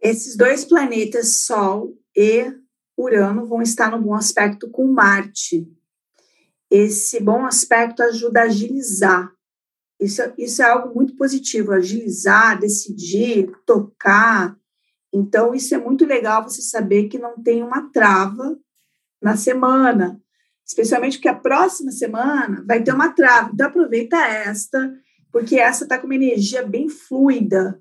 Esses 0.00 0.36
dois 0.36 0.64
planetas, 0.64 1.38
Sol 1.38 1.96
e 2.14 2.52
Urano, 2.96 3.46
vão 3.46 3.62
estar 3.62 3.90
no 3.90 4.02
bom 4.02 4.14
aspecto 4.14 4.70
com 4.70 4.86
Marte. 4.86 5.66
Esse 6.70 7.20
bom 7.20 7.46
aspecto 7.46 8.02
ajuda 8.02 8.40
a 8.40 8.44
agilizar. 8.44 9.32
Isso, 9.98 10.20
isso 10.36 10.60
é 10.60 10.66
algo 10.66 10.94
muito 10.94 11.16
positivo, 11.16 11.72
agilizar, 11.72 12.60
decidir, 12.60 13.50
tocar, 13.64 14.54
então, 15.14 15.54
isso 15.54 15.72
é 15.72 15.78
muito 15.78 16.04
legal 16.04 16.42
você 16.42 16.60
saber 16.60 17.04
que 17.04 17.20
não 17.20 17.40
tem 17.40 17.62
uma 17.62 17.88
trava 17.92 18.58
na 19.22 19.36
semana, 19.36 20.20
especialmente 20.66 21.18
porque 21.18 21.28
a 21.28 21.36
próxima 21.36 21.92
semana 21.92 22.64
vai 22.66 22.82
ter 22.82 22.92
uma 22.92 23.12
trava. 23.12 23.50
Então, 23.54 23.68
aproveita 23.68 24.16
esta, 24.16 24.92
porque 25.30 25.56
essa 25.56 25.84
está 25.84 25.98
com 25.98 26.06
uma 26.06 26.16
energia 26.16 26.66
bem 26.66 26.88
fluida. 26.88 27.80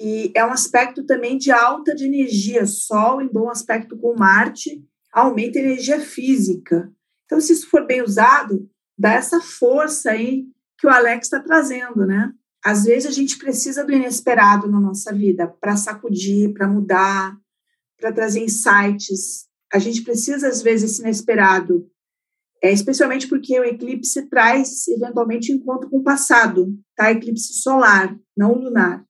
E 0.00 0.32
é 0.34 0.42
um 0.46 0.50
aspecto 0.50 1.04
também 1.04 1.36
de 1.36 1.52
alta 1.52 1.94
de 1.94 2.06
energia. 2.06 2.64
Sol 2.64 3.20
em 3.20 3.28
bom 3.28 3.50
aspecto 3.50 3.94
com 3.98 4.16
Marte 4.16 4.82
aumenta 5.12 5.58
a 5.58 5.62
energia 5.62 6.00
física. 6.00 6.90
Então, 7.26 7.38
se 7.38 7.52
isso 7.52 7.68
for 7.68 7.86
bem 7.86 8.00
usado, 8.00 8.66
dá 8.96 9.12
essa 9.12 9.42
força 9.42 10.12
aí 10.12 10.46
que 10.78 10.86
o 10.86 10.90
Alex 10.90 11.26
está 11.26 11.38
trazendo, 11.38 12.06
né? 12.06 12.32
Às 12.64 12.84
vezes 12.84 13.06
a 13.06 13.10
gente 13.10 13.38
precisa 13.38 13.84
do 13.84 13.92
inesperado 13.92 14.70
na 14.70 14.80
nossa 14.80 15.12
vida 15.12 15.48
para 15.60 15.76
sacudir, 15.76 16.52
para 16.52 16.68
mudar, 16.68 17.36
para 17.98 18.12
trazer 18.12 18.44
insights. 18.44 19.46
A 19.72 19.78
gente 19.78 20.02
precisa, 20.02 20.48
às 20.48 20.62
vezes, 20.62 20.90
desse 20.90 21.02
inesperado, 21.02 21.88
é, 22.62 22.70
especialmente 22.70 23.26
porque 23.26 23.58
o 23.58 23.64
eclipse 23.64 24.28
traz, 24.28 24.86
eventualmente, 24.86 25.50
encontro 25.50 25.90
com 25.90 25.98
o 25.98 26.04
passado, 26.04 26.68
tá? 26.94 27.10
Eclipse 27.10 27.54
solar, 27.54 28.16
não 28.36 28.54
lunar. 28.54 29.04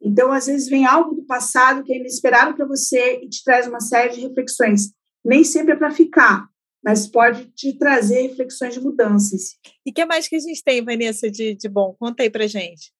Então, 0.00 0.32
às 0.32 0.46
vezes, 0.46 0.68
vem 0.68 0.86
algo 0.86 1.14
do 1.14 1.26
passado 1.26 1.82
que 1.82 1.92
é 1.92 1.98
inesperado 1.98 2.54
para 2.54 2.66
você 2.66 3.20
e 3.22 3.28
te 3.28 3.44
traz 3.44 3.66
uma 3.66 3.80
série 3.80 4.14
de 4.14 4.20
reflexões. 4.20 4.92
Nem 5.22 5.44
sempre 5.44 5.74
é 5.74 5.76
para 5.76 5.90
ficar, 5.90 6.48
mas 6.82 7.06
pode 7.06 7.46
te 7.52 7.76
trazer 7.76 8.28
reflexões 8.28 8.74
de 8.74 8.80
mudanças. 8.80 9.56
E 9.84 9.90
o 9.90 9.94
que 9.94 10.04
mais 10.06 10.28
que 10.28 10.36
a 10.36 10.40
gente 10.40 10.62
tem, 10.62 10.84
Vanessa, 10.84 11.30
de, 11.30 11.54
de 11.54 11.68
bom? 11.68 11.94
Conta 11.98 12.22
aí 12.22 12.30
para 12.30 12.46
gente. 12.46 12.92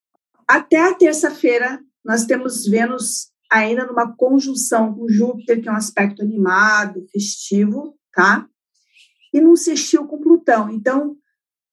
Até 0.47 0.79
a 0.79 0.95
terça-feira, 0.95 1.81
nós 2.05 2.25
temos 2.25 2.67
Vênus 2.67 3.31
ainda 3.51 3.87
numa 3.87 4.15
conjunção 4.15 4.95
com 4.95 5.09
Júpiter, 5.09 5.61
que 5.63 5.69
é 5.69 5.73
um 5.73 5.77
aspecto 5.77 6.23
animado, 6.23 7.07
festivo, 7.13 7.99
tá? 8.13 8.47
E 9.33 9.41
num 9.41 9.57
sextil 9.57 10.07
com 10.07 10.21
Plutão. 10.21 10.71
Então, 10.71 11.17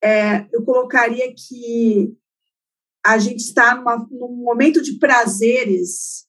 é, 0.04 0.48
eu 0.54 0.64
colocaria 0.64 1.34
que 1.34 2.16
a 3.06 3.18
gente 3.18 3.40
está 3.40 3.76
numa, 3.76 3.98
num 4.10 4.36
momento 4.44 4.82
de 4.82 4.98
prazeres, 4.98 6.26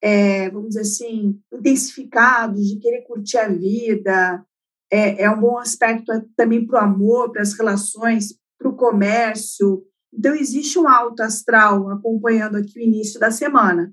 é, 0.00 0.50
vamos 0.50 0.70
dizer 0.70 0.80
assim, 0.80 1.40
intensificados, 1.52 2.68
de 2.68 2.78
querer 2.78 3.02
curtir 3.02 3.38
a 3.38 3.48
vida, 3.48 4.44
é, 4.90 5.22
é 5.22 5.30
um 5.30 5.40
bom 5.40 5.58
aspecto 5.58 6.12
também 6.36 6.66
para 6.66 6.80
o 6.80 6.84
amor, 6.84 7.32
para 7.32 7.42
as 7.42 7.52
relações, 7.52 8.34
para 8.58 8.68
o 8.68 8.76
comércio. 8.76 9.84
Então, 10.12 10.34
existe 10.34 10.78
um 10.78 10.88
alto 10.88 11.22
astral 11.22 11.90
acompanhando 11.90 12.56
aqui 12.56 12.78
o 12.78 12.82
início 12.82 13.20
da 13.20 13.30
semana. 13.30 13.92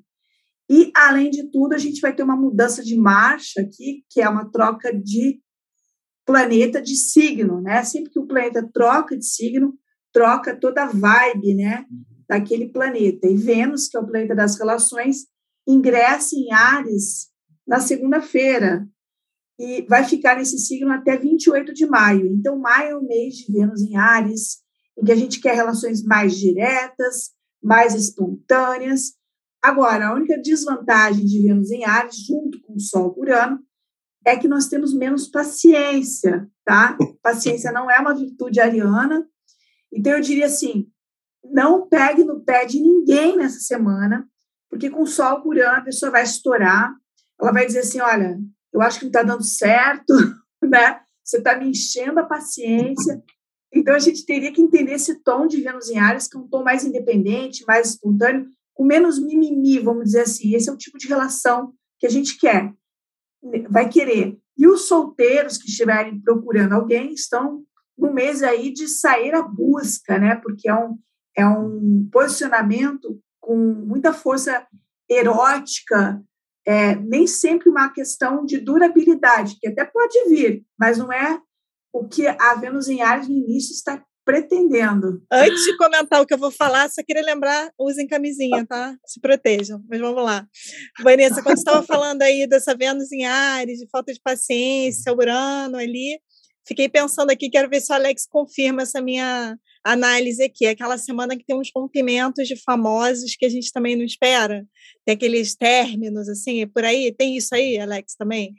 E, 0.69 0.91
além 0.95 1.29
de 1.29 1.49
tudo, 1.51 1.73
a 1.73 1.77
gente 1.77 2.01
vai 2.01 2.13
ter 2.13 2.23
uma 2.23 2.35
mudança 2.35 2.83
de 2.83 2.97
marcha 2.97 3.61
aqui, 3.61 4.03
que 4.09 4.21
é 4.21 4.27
uma 4.27 4.49
troca 4.49 4.91
de 4.93 5.39
planeta 6.25 6.81
de 6.81 6.95
signo, 6.95 7.61
né? 7.61 7.83
Sempre 7.83 8.11
que 8.11 8.19
o 8.19 8.25
planeta 8.25 8.67
troca 8.73 9.15
de 9.15 9.25
signo, 9.25 9.75
troca 10.11 10.57
toda 10.57 10.83
a 10.83 10.87
vibe, 10.87 11.55
né, 11.55 11.85
daquele 12.27 12.69
planeta. 12.69 13.27
E 13.27 13.35
Vênus, 13.35 13.87
que 13.87 13.97
é 13.97 13.99
o 13.99 14.07
planeta 14.07 14.33
das 14.33 14.57
relações, 14.57 15.27
ingressa 15.67 16.35
em 16.35 16.51
Ares 16.51 17.27
na 17.67 17.79
segunda-feira, 17.79 18.87
e 19.59 19.83
vai 19.83 20.03
ficar 20.03 20.35
nesse 20.35 20.57
signo 20.59 20.91
até 20.91 21.17
28 21.17 21.73
de 21.73 21.85
maio. 21.85 22.27
Então, 22.27 22.59
maio 22.59 22.89
é 22.89 22.95
o 22.97 23.05
mês 23.05 23.35
de 23.35 23.51
Vênus 23.51 23.81
em 23.81 23.95
Ares, 23.95 24.59
em 24.97 25.05
que 25.05 25.11
a 25.11 25.15
gente 25.15 25.39
quer 25.39 25.55
relações 25.55 26.03
mais 26.03 26.37
diretas, 26.37 27.31
mais 27.63 27.93
espontâneas. 27.95 29.13
Agora, 29.61 30.07
a 30.07 30.13
única 30.13 30.39
desvantagem 30.39 31.25
de 31.25 31.41
Vênus 31.41 31.71
em 31.71 31.85
Ares, 31.85 32.17
junto 32.17 32.61
com 32.61 32.75
o 32.75 32.79
Sol 32.79 33.13
por 33.13 33.29
ano, 33.29 33.59
é 34.25 34.35
que 34.35 34.47
nós 34.47 34.67
temos 34.67 34.93
menos 34.93 35.27
paciência, 35.27 36.49
tá? 36.65 36.97
Paciência 37.21 37.71
não 37.71 37.89
é 37.89 37.99
uma 37.99 38.13
virtude 38.13 38.59
ariana. 38.59 39.25
Então, 39.91 40.13
eu 40.13 40.21
diria 40.21 40.47
assim: 40.47 40.87
não 41.43 41.87
pegue 41.87 42.23
no 42.23 42.43
pé 42.43 42.65
de 42.65 42.79
ninguém 42.79 43.37
nessa 43.37 43.59
semana, 43.59 44.27
porque 44.69 44.89
com 44.89 45.03
o 45.03 45.07
Sol 45.07 45.41
por 45.41 45.57
ano 45.57 45.77
a 45.77 45.81
pessoa 45.81 46.11
vai 46.11 46.23
estourar. 46.23 46.93
Ela 47.39 47.51
vai 47.51 47.65
dizer 47.65 47.79
assim: 47.79 48.01
olha, 48.01 48.37
eu 48.75 48.81
acho 48.81 48.99
que 48.99 49.05
não 49.05 49.09
está 49.09 49.23
dando 49.23 49.43
certo, 49.43 50.13
né? 50.61 50.99
Você 51.23 51.37
está 51.37 51.57
me 51.57 51.69
enchendo 51.69 52.19
a 52.19 52.25
paciência. 52.25 53.23
Então, 53.73 53.95
a 53.95 53.99
gente 53.99 54.25
teria 54.25 54.51
que 54.51 54.61
entender 54.61 54.93
esse 54.93 55.23
tom 55.23 55.47
de 55.47 55.61
Vênus 55.61 55.89
em 55.89 55.97
Ares, 55.97 56.27
que 56.27 56.37
é 56.37 56.39
um 56.39 56.47
tom 56.47 56.63
mais 56.63 56.83
independente, 56.83 57.65
mais 57.65 57.89
espontâneo, 57.89 58.47
com 58.73 58.85
menos 58.85 59.17
mimimi, 59.17 59.79
vamos 59.79 60.05
dizer 60.05 60.21
assim. 60.21 60.53
Esse 60.53 60.69
é 60.69 60.73
o 60.73 60.77
tipo 60.77 60.97
de 60.97 61.07
relação 61.07 61.73
que 61.97 62.05
a 62.05 62.09
gente 62.09 62.37
quer, 62.37 62.71
vai 63.69 63.89
querer. 63.89 64.37
E 64.57 64.67
os 64.67 64.87
solteiros 64.87 65.57
que 65.57 65.67
estiverem 65.67 66.21
procurando 66.21 66.73
alguém 66.73 67.13
estão 67.13 67.63
no 67.97 68.13
mês 68.13 68.43
aí 68.43 68.71
de 68.71 68.87
sair 68.87 69.33
à 69.33 69.41
busca, 69.41 70.19
né? 70.19 70.35
Porque 70.35 70.69
é 70.69 70.75
um, 70.75 70.97
é 71.35 71.47
um 71.47 72.07
posicionamento 72.11 73.19
com 73.39 73.57
muita 73.57 74.13
força 74.13 74.65
erótica, 75.09 76.21
é, 76.65 76.95
nem 76.95 77.27
sempre 77.27 77.69
uma 77.69 77.91
questão 77.93 78.45
de 78.45 78.57
durabilidade, 78.57 79.57
que 79.59 79.67
até 79.67 79.85
pode 79.85 80.29
vir, 80.29 80.63
mas 80.77 80.97
não 80.97 81.11
é 81.11 81.39
o 81.93 82.07
que 82.07 82.27
a 82.27 82.55
Vênus 82.55 82.87
em 82.87 83.01
Ares 83.01 83.27
no 83.27 83.35
início 83.35 83.73
está 83.73 84.03
pretendendo. 84.25 85.23
Antes 85.31 85.63
de 85.63 85.77
comentar 85.77 86.19
o 86.19 86.25
que 86.25 86.33
eu 86.33 86.37
vou 86.37 86.51
falar, 86.51 86.89
só 86.89 87.01
queria 87.05 87.23
lembrar, 87.23 87.71
usem 87.79 88.07
camisinha, 88.07 88.65
tá? 88.65 88.97
Se 89.05 89.21
protejam. 89.21 89.81
Mas 89.87 89.99
vamos 89.99 90.23
lá. 90.23 90.45
Vanessa, 91.03 91.43
quando 91.43 91.57
estava 91.57 91.83
falando 91.83 92.23
aí 92.23 92.47
dessa 92.47 92.75
Vênus 92.75 93.11
em 93.11 93.23
Ares, 93.23 93.77
de 93.77 93.87
falta 93.87 94.11
de 94.11 94.19
paciência, 94.19 95.13
Urano 95.13 95.77
ali, 95.77 96.19
fiquei 96.67 96.89
pensando 96.89 97.29
aqui, 97.29 97.49
quero 97.49 97.69
ver 97.69 97.79
se 97.79 97.93
o 97.93 97.95
Alex 97.95 98.25
confirma 98.27 98.81
essa 98.81 98.99
minha 98.99 99.55
análise 99.85 100.43
aqui. 100.43 100.65
Aquela 100.65 100.97
semana 100.97 101.37
que 101.37 101.45
tem 101.45 101.55
uns 101.55 101.71
rompimentos 101.73 102.47
de 102.47 102.55
famosos 102.55 103.35
que 103.37 103.45
a 103.45 103.49
gente 103.49 103.71
também 103.71 103.95
não 103.95 104.03
espera. 104.03 104.65
Tem 105.05 105.15
aqueles 105.15 105.55
términos, 105.55 106.27
assim, 106.27 106.67
por 106.67 106.83
aí. 106.83 107.13
Tem 107.13 107.37
isso 107.37 107.53
aí, 107.53 107.77
Alex, 107.77 108.15
também? 108.15 108.55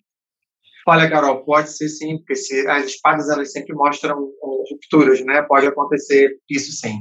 Olha, 0.89 1.11
Carol, 1.11 1.45
pode 1.45 1.77
ser 1.77 1.89
sim, 1.89 2.17
porque 2.19 2.37
se, 2.37 2.67
as 2.69 2.87
espadas 2.87 3.29
elas 3.29 3.51
sempre 3.51 3.75
mostram 3.75 4.17
rupturas, 4.71 5.21
né? 5.25 5.43
Pode 5.43 5.67
acontecer 5.67 6.39
isso 6.49 6.71
sim. 6.73 7.01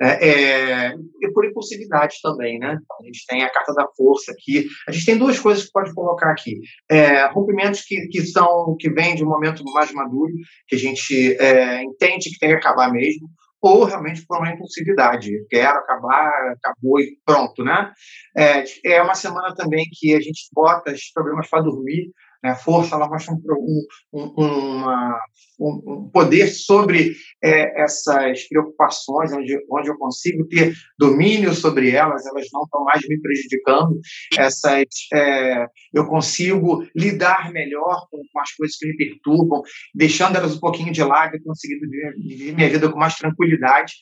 É, 0.00 0.28
é, 0.28 0.94
e 1.22 1.32
por 1.32 1.46
impulsividade 1.46 2.16
também, 2.22 2.58
né? 2.58 2.78
A 3.00 3.04
gente 3.04 3.24
tem 3.26 3.42
a 3.42 3.50
carta 3.50 3.72
da 3.74 3.86
força 3.96 4.32
aqui. 4.32 4.66
A 4.86 4.92
gente 4.92 5.06
tem 5.06 5.18
duas 5.18 5.38
coisas 5.38 5.64
que 5.64 5.72
pode 5.72 5.94
colocar 5.94 6.30
aqui: 6.30 6.60
é, 6.90 7.26
rompimentos 7.28 7.82
que, 7.82 8.06
que 8.08 8.22
são 8.26 8.76
que 8.78 8.90
vêm 8.90 9.14
de 9.14 9.24
um 9.24 9.28
momento 9.28 9.62
mais 9.64 9.92
maduro, 9.92 10.32
que 10.68 10.76
a 10.76 10.78
gente 10.78 11.34
é, 11.36 11.82
entende 11.82 12.30
que 12.30 12.38
tem 12.38 12.50
que 12.50 12.56
acabar 12.56 12.90
mesmo, 12.92 13.28
ou 13.66 13.84
realmente 13.84 14.24
por 14.26 14.38
uma 14.38 14.50
impulsividade. 14.50 15.30
Quero 15.48 15.78
acabar, 15.78 16.52
acabou 16.52 17.00
e 17.00 17.18
pronto, 17.24 17.64
né? 17.64 17.92
É, 18.36 18.64
é 18.84 19.02
uma 19.02 19.14
semana 19.14 19.54
também 19.54 19.84
que 19.92 20.14
a 20.14 20.20
gente 20.20 20.48
bota 20.52 20.92
esses 20.92 21.12
problemas 21.12 21.48
para 21.48 21.64
dormir, 21.64 22.12
né? 22.46 22.54
Força, 22.54 22.94
ela 22.94 23.08
mostra 23.08 23.34
um, 23.34 23.82
um, 24.12 24.32
uma, 24.36 25.20
um 25.58 26.08
poder 26.12 26.46
sobre 26.46 27.12
é, 27.42 27.82
essas 27.82 28.46
preocupações, 28.48 29.32
onde, 29.32 29.58
onde 29.68 29.88
eu 29.88 29.98
consigo 29.98 30.46
ter 30.46 30.72
domínio 30.96 31.52
sobre 31.52 31.90
elas, 31.90 32.24
elas 32.24 32.46
não 32.52 32.62
estão 32.62 32.84
mais 32.84 33.02
me 33.08 33.20
prejudicando, 33.20 33.98
essas, 34.38 34.84
é, 35.12 35.66
eu 35.92 36.06
consigo 36.06 36.86
lidar 36.94 37.52
melhor 37.52 38.06
com, 38.10 38.22
com, 38.32 38.40
as 38.40 38.52
coisas 38.52 38.76
que 38.76 38.86
me 38.86 38.96
perturbam, 38.96 39.62
deixando 39.92 40.36
elas 40.36 40.54
um 40.54 40.60
pouquinho 40.60 40.92
de 40.92 41.02
lado 41.02 41.36
e 41.36 41.42
conseguindo 41.42 41.80
viver, 41.80 42.14
viver 42.16 42.54
minha 42.54 42.70
vida 42.70 42.88
com 42.88 42.98
mais 42.98 43.16
tranquilidade. 43.16 43.94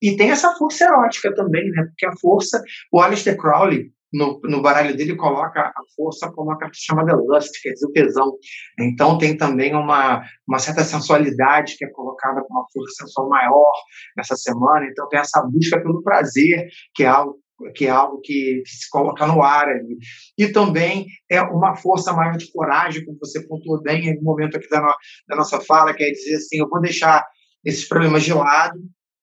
E 0.00 0.16
tem 0.16 0.30
essa 0.30 0.54
força 0.54 0.84
erótica 0.84 1.34
também, 1.34 1.70
né? 1.72 1.84
Porque 1.84 2.06
a 2.06 2.16
força, 2.16 2.62
o 2.90 3.00
Aleister 3.00 3.36
Crowley, 3.36 3.92
no, 4.12 4.40
no 4.44 4.62
baralho 4.62 4.96
dele 4.96 5.16
coloca 5.16 5.60
a 5.60 5.82
força 5.94 6.30
como 6.32 6.50
uma 6.50 6.58
carta 6.58 6.76
chamada 6.76 7.16
lust, 7.16 7.50
quer 7.62 7.72
dizer, 7.72 7.86
o 7.86 7.92
tesão. 7.92 8.36
Então 8.78 9.18
tem 9.18 9.36
também 9.36 9.74
uma, 9.74 10.22
uma 10.46 10.58
certa 10.58 10.84
sensualidade 10.84 11.76
que 11.76 11.84
é 11.84 11.90
colocada 11.90 12.42
com 12.42 12.54
uma 12.54 12.66
força 12.72 13.04
sensual 13.04 13.28
maior 13.28 13.72
nessa 14.16 14.36
semana. 14.36 14.86
Então 14.86 15.08
tem 15.08 15.20
essa 15.20 15.42
busca 15.42 15.80
pelo 15.80 16.02
prazer, 16.02 16.68
que 16.94 17.04
é 17.04 17.06
algo 17.06 17.38
que 17.74 17.86
é 17.86 17.90
algo 17.90 18.20
que, 18.22 18.62
se 18.64 18.88
coloca 18.88 19.26
no 19.26 19.42
ar 19.42 19.68
ali. 19.68 19.98
E 20.38 20.48
também 20.48 21.06
é 21.28 21.42
uma 21.42 21.76
força 21.76 22.10
maior 22.10 22.36
de 22.36 22.50
coragem, 22.50 23.04
como 23.04 23.18
você 23.18 23.46
pontuou 23.46 23.82
bem 23.82 24.06
em 24.08 24.18
um 24.18 24.22
momento 24.22 24.56
aqui 24.56 24.66
da, 24.70 24.80
no, 24.80 24.94
da 25.28 25.36
nossa 25.36 25.60
fala, 25.60 25.92
que 25.92 26.02
é 26.02 26.10
dizer 26.10 26.36
assim, 26.36 26.58
eu 26.58 26.68
vou 26.68 26.80
deixar 26.80 27.22
esses 27.62 27.86
problemas 27.86 28.22
de 28.22 28.32
lado, 28.32 28.80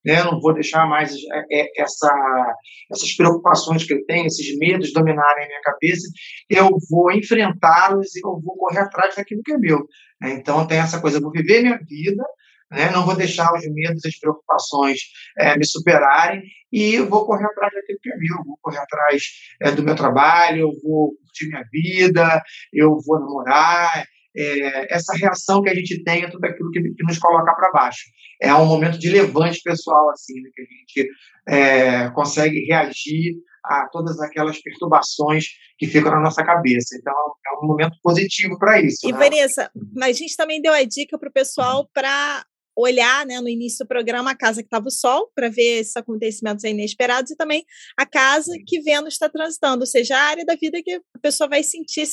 né? 0.08 0.24
não 0.24 0.40
vou 0.40 0.54
deixar 0.54 0.88
mais 0.88 1.14
é, 1.14 1.64
é, 1.64 1.82
essa, 1.82 2.56
essas 2.90 3.12
preocupações 3.14 3.84
que 3.84 3.94
eu 3.94 4.06
tenho, 4.06 4.26
esses 4.26 4.58
medos 4.58 4.94
dominarem 4.94 5.44
a 5.44 5.48
minha 5.48 5.62
cabeça, 5.62 6.08
eu 6.50 6.70
vou 6.90 7.12
enfrentá-los 7.12 8.16
e 8.16 8.22
eu 8.26 8.40
vou 8.40 8.56
correr 8.56 8.80
atrás 8.80 9.16
daquilo 9.16 9.44
que 9.44 9.52
é 9.52 9.58
meu. 9.58 9.86
Né? 10.22 10.32
Então, 10.32 10.66
tem 10.66 10.78
essa 10.78 11.02
coisa, 11.02 11.18
eu 11.18 11.22
vou 11.22 11.32
viver 11.32 11.62
minha 11.62 11.78
vida, 11.78 12.24
né? 12.72 12.90
não 12.92 13.06
vou 13.06 13.18
deixar 13.18 13.54
os 13.54 13.68
medos 13.68 14.06
e 14.06 14.08
as 14.08 14.18
preocupações 14.18 14.98
é, 15.38 15.58
me 15.58 15.66
superarem 15.66 16.42
e 16.72 17.00
vou 17.00 17.26
correr 17.26 17.46
atrás 17.46 17.74
daquilo 17.74 18.00
que 18.02 18.10
é 18.10 18.16
meu, 18.16 18.44
vou 18.46 18.58
correr 18.62 18.78
atrás 18.78 19.24
é, 19.62 19.72
do 19.72 19.84
meu 19.84 19.96
trabalho, 19.96 20.62
eu 20.62 20.72
vou 20.82 21.16
curtir 21.18 21.50
minha 21.50 21.66
vida, 21.70 22.42
eu 22.72 22.98
vou 23.06 23.20
namorar, 23.20 24.06
é, 24.38 24.94
essa 24.94 25.14
reação 25.16 25.62
que 25.62 25.70
a 25.70 25.76
gente 25.76 26.04
tem 26.04 26.24
a 26.24 26.30
tudo 26.30 26.46
aquilo 26.46 26.70
que, 26.72 26.82
que 26.82 27.04
nos 27.04 27.18
coloca 27.18 27.54
para 27.56 27.72
baixo. 27.72 28.06
É 28.42 28.54
um 28.54 28.66
momento 28.66 29.00
de 29.00 29.10
levante 29.10 29.62
pessoal, 29.64 30.12
assim, 30.12 30.40
né, 30.42 30.50
que 30.54 30.62
a 30.62 30.66
gente 30.66 31.10
é, 31.48 32.10
consegue 32.12 32.66
reagir 32.66 33.36
a 33.66 33.88
todas 33.92 34.20
aquelas 34.20 34.62
perturbações 34.62 35.46
que 35.78 35.88
ficam 35.88 36.12
na 36.12 36.22
nossa 36.22 36.44
cabeça. 36.44 36.96
Então, 36.98 37.14
é 37.14 37.64
um 37.64 37.68
momento 37.68 37.98
positivo 38.02 38.58
para 38.58 38.80
isso. 38.80 39.00
E, 39.04 39.12
né? 39.12 39.18
Vanessa, 39.18 39.72
a 40.02 40.12
gente 40.12 40.38
também 40.38 40.62
deu 40.62 40.74
a 40.74 40.84
dica 40.84 41.18
para 41.18 41.30
o 41.30 41.34
pessoal 41.34 41.90
para 41.94 42.46
olhar 42.78 43.26
né, 43.26 43.42
no 43.42 43.50
início 43.50 43.84
do 43.84 43.88
programa 43.88 44.32
a 44.32 44.38
casa 44.38 44.62
que 44.62 44.68
estava 44.68 44.88
o 44.88 44.92
Sol, 44.92 45.32
para 45.34 45.50
ver 45.50 45.80
esses 45.80 45.98
acontecimentos 45.98 46.64
inesperados, 46.64 47.32
e 47.32 47.36
também 47.36 47.66
a 47.98 48.06
casa 48.06 48.54
que 48.66 48.80
Vênus 48.82 49.16
está 49.16 49.28
transitando, 49.28 49.82
ou 49.82 49.88
seja, 49.88 50.16
a 50.16 50.22
área 50.22 50.46
da 50.46 50.56
vida 50.56 50.82
que 50.84 50.94
a 50.94 51.20
pessoa 51.20 51.50
vai 51.50 51.64
sentir 51.64 52.06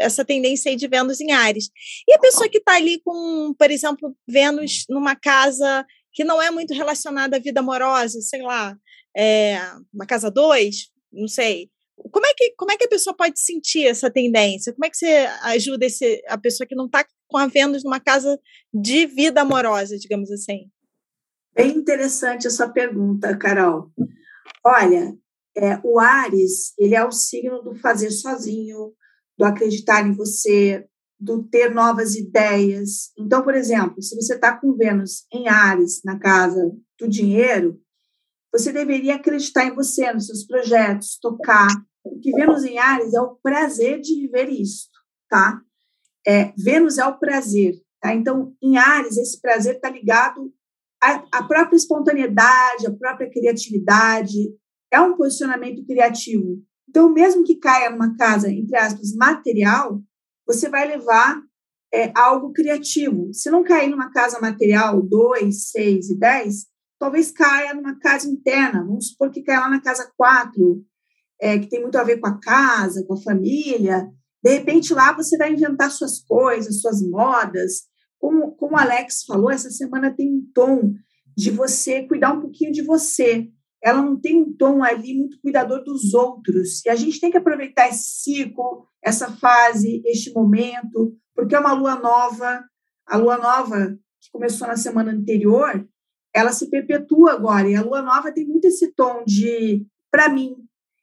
essa 0.00 0.24
tendência 0.24 0.70
aí 0.70 0.76
de 0.76 0.88
Vênus 0.88 1.20
em 1.20 1.32
Ares. 1.32 1.70
E 2.08 2.14
a 2.14 2.18
pessoa 2.18 2.48
que 2.48 2.58
está 2.58 2.74
ali 2.74 3.00
com, 3.04 3.54
por 3.58 3.70
exemplo, 3.70 4.16
Vênus 4.26 4.84
numa 4.88 5.14
casa 5.14 5.86
que 6.12 6.24
não 6.24 6.40
é 6.42 6.50
muito 6.50 6.74
relacionada 6.74 7.36
à 7.36 7.40
vida 7.40 7.60
amorosa, 7.60 8.20
sei 8.20 8.42
lá, 8.42 8.76
é, 9.16 9.58
uma 9.92 10.06
casa 10.06 10.30
dois, 10.30 10.90
não 11.12 11.28
sei. 11.28 11.70
Como 12.10 12.24
é, 12.26 12.32
que, 12.34 12.54
como 12.56 12.72
é 12.72 12.76
que 12.76 12.84
a 12.84 12.88
pessoa 12.88 13.14
pode 13.14 13.38
sentir 13.38 13.86
essa 13.86 14.10
tendência? 14.10 14.72
Como 14.72 14.86
é 14.86 14.90
que 14.90 14.96
você 14.96 15.28
ajuda 15.42 15.84
esse, 15.84 16.22
a 16.26 16.38
pessoa 16.38 16.66
que 16.66 16.74
não 16.74 16.86
está 16.86 17.04
com 17.28 17.36
a 17.36 17.46
Vênus 17.46 17.84
numa 17.84 18.00
casa 18.00 18.38
de 18.72 19.06
vida 19.06 19.42
amorosa, 19.42 19.98
digamos 19.98 20.30
assim? 20.30 20.70
Bem 21.54 21.70
interessante 21.76 22.46
essa 22.46 22.68
pergunta, 22.68 23.36
Carol. 23.36 23.90
Olha, 24.64 25.14
é, 25.56 25.78
o 25.84 25.98
Ares, 25.98 26.72
ele 26.78 26.94
é 26.94 27.04
o 27.04 27.12
signo 27.12 27.62
do 27.62 27.74
fazer 27.74 28.10
sozinho, 28.10 28.94
do 29.40 29.46
acreditar 29.46 30.06
em 30.06 30.12
você, 30.12 30.86
do 31.18 31.42
ter 31.42 31.74
novas 31.74 32.14
ideias. 32.14 33.10
Então, 33.18 33.42
por 33.42 33.54
exemplo, 33.54 34.02
se 34.02 34.14
você 34.14 34.34
está 34.34 34.54
com 34.54 34.76
Vênus 34.76 35.24
em 35.32 35.48
Ares, 35.48 36.02
na 36.04 36.18
casa 36.18 36.60
do 36.98 37.08
dinheiro, 37.08 37.80
você 38.52 38.70
deveria 38.70 39.14
acreditar 39.14 39.64
em 39.64 39.74
você, 39.74 40.12
nos 40.12 40.26
seus 40.26 40.44
projetos, 40.44 41.18
tocar. 41.22 41.68
Porque 42.02 42.30
Vênus 42.32 42.64
em 42.64 42.78
Ares 42.78 43.14
é 43.14 43.20
o 43.20 43.36
prazer 43.36 44.02
de 44.02 44.14
viver 44.20 44.50
isso, 44.50 44.90
tá? 45.26 45.58
É, 46.26 46.52
Vênus 46.58 46.98
é 46.98 47.06
o 47.06 47.18
prazer, 47.18 47.76
tá? 47.98 48.14
Então, 48.14 48.54
em 48.62 48.76
Ares, 48.76 49.16
esse 49.16 49.40
prazer 49.40 49.76
está 49.76 49.88
ligado 49.88 50.52
à, 51.02 51.24
à 51.32 51.48
própria 51.48 51.76
espontaneidade, 51.76 52.86
à 52.86 52.92
própria 52.92 53.30
criatividade. 53.30 54.54
É 54.92 55.00
um 55.00 55.16
posicionamento 55.16 55.82
criativo. 55.86 56.62
Então, 56.90 57.08
mesmo 57.08 57.44
que 57.44 57.54
caia 57.54 57.88
numa 57.88 58.16
casa, 58.16 58.50
entre 58.50 58.76
aspas, 58.76 59.14
material, 59.14 60.02
você 60.44 60.68
vai 60.68 60.88
levar 60.88 61.40
é, 61.94 62.10
algo 62.16 62.52
criativo. 62.52 63.32
Se 63.32 63.48
não 63.48 63.62
cair 63.62 63.88
numa 63.88 64.10
casa 64.10 64.40
material 64.40 65.00
2, 65.00 65.70
6 65.70 66.10
e 66.10 66.18
10, 66.18 66.66
talvez 66.98 67.30
caia 67.30 67.74
numa 67.74 67.96
casa 67.96 68.28
interna. 68.28 68.84
Vamos 68.84 69.10
supor 69.10 69.30
que 69.30 69.42
caia 69.44 69.60
lá 69.60 69.70
na 69.70 69.80
casa 69.80 70.10
4, 70.16 70.84
é, 71.40 71.60
que 71.60 71.68
tem 71.68 71.80
muito 71.80 71.96
a 71.96 72.02
ver 72.02 72.18
com 72.18 72.26
a 72.26 72.40
casa, 72.40 73.04
com 73.06 73.14
a 73.14 73.22
família. 73.22 74.08
De 74.42 74.50
repente, 74.50 74.92
lá 74.92 75.12
você 75.12 75.36
vai 75.36 75.52
inventar 75.52 75.92
suas 75.92 76.20
coisas, 76.20 76.80
suas 76.80 77.00
modas. 77.08 77.82
Como, 78.18 78.50
como 78.56 78.74
o 78.74 78.78
Alex 78.78 79.22
falou, 79.24 79.48
essa 79.48 79.70
semana 79.70 80.12
tem 80.12 80.28
um 80.28 80.42
tom 80.52 80.92
de 81.36 81.52
você 81.52 82.02
cuidar 82.02 82.32
um 82.32 82.40
pouquinho 82.40 82.72
de 82.72 82.82
você 82.82 83.48
ela 83.82 84.02
não 84.02 84.20
tem 84.20 84.36
um 84.36 84.52
tom 84.52 84.84
ali 84.84 85.14
muito 85.14 85.40
cuidador 85.40 85.82
dos 85.82 86.12
outros. 86.14 86.84
E 86.84 86.90
a 86.90 86.94
gente 86.94 87.20
tem 87.20 87.30
que 87.30 87.38
aproveitar 87.38 87.88
esse 87.88 88.22
ciclo, 88.22 88.86
essa 89.02 89.32
fase, 89.32 90.02
este 90.04 90.32
momento, 90.32 91.16
porque 91.34 91.54
é 91.54 91.58
uma 91.58 91.72
lua 91.72 91.96
nova. 91.96 92.62
A 93.06 93.16
lua 93.16 93.38
nova, 93.38 93.98
que 94.20 94.30
começou 94.30 94.68
na 94.68 94.76
semana 94.76 95.10
anterior, 95.10 95.84
ela 96.34 96.52
se 96.52 96.68
perpetua 96.70 97.32
agora. 97.32 97.68
E 97.68 97.74
a 97.74 97.82
lua 97.82 98.02
nova 98.02 98.32
tem 98.32 98.46
muito 98.46 98.66
esse 98.66 98.92
tom 98.92 99.24
de 99.26 99.84
para 100.10 100.28
mim. 100.28 100.56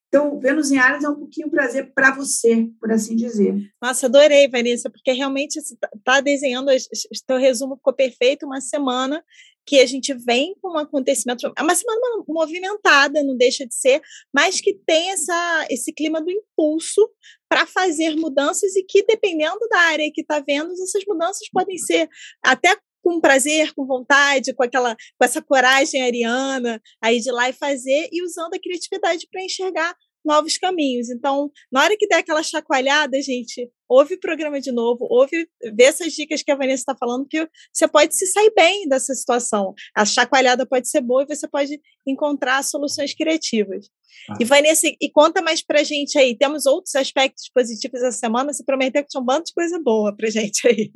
Então, 0.08 0.39
Vênus 0.39 0.72
em 0.72 0.78
Ares 0.78 1.04
é 1.04 1.10
um 1.10 1.15
pouquinho 1.15 1.50
prazer 1.50 1.91
para 1.93 2.15
você, 2.15 2.70
por 2.80 2.91
assim 2.91 3.15
dizer. 3.15 3.54
Nossa, 3.82 4.06
adorei, 4.06 4.48
Vanessa, 4.48 4.89
porque 4.89 5.12
realmente 5.12 5.58
está 5.58 5.89
tá 6.04 6.22
desenhando, 6.22 6.70
o 6.70 7.38
resumo 7.38 7.76
ficou 7.76 7.93
perfeito, 7.93 8.46
uma 8.46 8.62
semana 8.62 9.24
que 9.65 9.82
a 9.82 9.86
gente 9.86 10.13
vem 10.13 10.56
com 10.62 10.72
um 10.72 10.78
acontecimento, 10.78 11.52
é 11.58 11.62
uma 11.62 11.76
semana 11.76 12.24
movimentada, 12.26 13.22
não 13.22 13.36
deixa 13.36 13.67
de 13.67 13.76
ser, 13.76 14.02
mas 14.34 14.62
que 14.62 14.74
tem 14.88 15.12
essa, 15.12 15.67
esse 15.70 15.91
clima 15.91 16.22
do 16.22 16.32
impulso 16.32 17.10
para 17.50 17.65
fazer 17.65 18.15
mudanças 18.15 18.78
e 18.78 18.84
que, 18.84 19.04
dependendo 19.06 19.60
da 19.70 19.80
área 19.80 20.10
que 20.13 20.22
está 20.22 20.39
vendo, 20.39 20.72
essas 20.72 21.04
mudanças 21.06 21.50
podem 21.52 21.78
ser 21.78 22.10
até 22.41 22.78
com 23.08 23.22
prazer, 23.22 23.74
com 23.74 23.86
vontade, 23.86 24.54
com 24.54 24.63
aquela, 24.63 24.93
com 24.93 25.24
essa 25.24 25.41
coragem 25.41 26.02
ariana 26.02 26.82
aí 27.02 27.22
de 27.22 27.30
ir 27.30 27.32
lá 27.32 27.48
e 27.48 27.54
fazer 27.54 28.10
e 28.12 28.22
usando 28.22 28.54
a 28.54 28.60
criatividade 28.60 29.26
para 29.32 29.41
enxergar 29.41 29.96
novos 30.26 30.58
caminhos. 30.58 31.10
Então, 31.10 31.50
na 31.72 31.84
hora 31.84 31.96
que 31.98 32.06
der 32.06 32.17
aquela 32.17 32.43
chacoalhada, 32.43 33.22
gente, 33.22 33.72
ouve 33.88 34.15
o 34.15 34.20
programa 34.20 34.60
de 34.60 34.74
novo, 34.74 35.08
ouve, 35.10 35.48
vê 35.74 35.86
essas 35.86 36.12
dicas 36.12 36.43
que 36.43 36.52
a 36.52 36.56
Vanessa 36.58 36.82
está 36.82 36.98
falando, 37.00 37.26
que 37.30 37.48
você 37.74 37.88
pode 37.88 38.13
se 38.13 38.28
sair 38.28 38.52
bem 38.54 38.89
dessa 38.89 39.15
situação. 39.15 39.74
A 39.96 40.04
chacoalhada 40.04 40.65
pode 40.65 40.89
ser 40.89 41.00
boa 41.00 41.24
e 41.24 41.34
você 41.34 41.48
pode 41.48 41.80
encontrar 42.06 42.62
soluções 42.62 43.13
criativas. 43.13 43.88
Ah. 44.30 44.36
E 44.41 44.43
Vanessa, 44.43 44.86
e 44.86 45.10
conta 45.10 45.41
mais 45.41 45.65
pra 45.65 45.82
gente 45.82 46.20
aí, 46.20 46.38
temos 46.38 46.65
outros 46.65 46.93
aspectos 46.96 47.50
positivos 47.56 48.02
essa 48.02 48.17
semana, 48.17 48.52
você 48.52 48.65
prometeu 48.65 49.02
que 49.02 49.08
tinha 49.08 49.22
um 49.22 49.26
bando 49.26 49.46
de 49.46 49.54
coisa 49.54 49.80
boa 49.80 50.13
pra 50.13 50.30
gente 50.30 50.67
aí. 50.67 50.91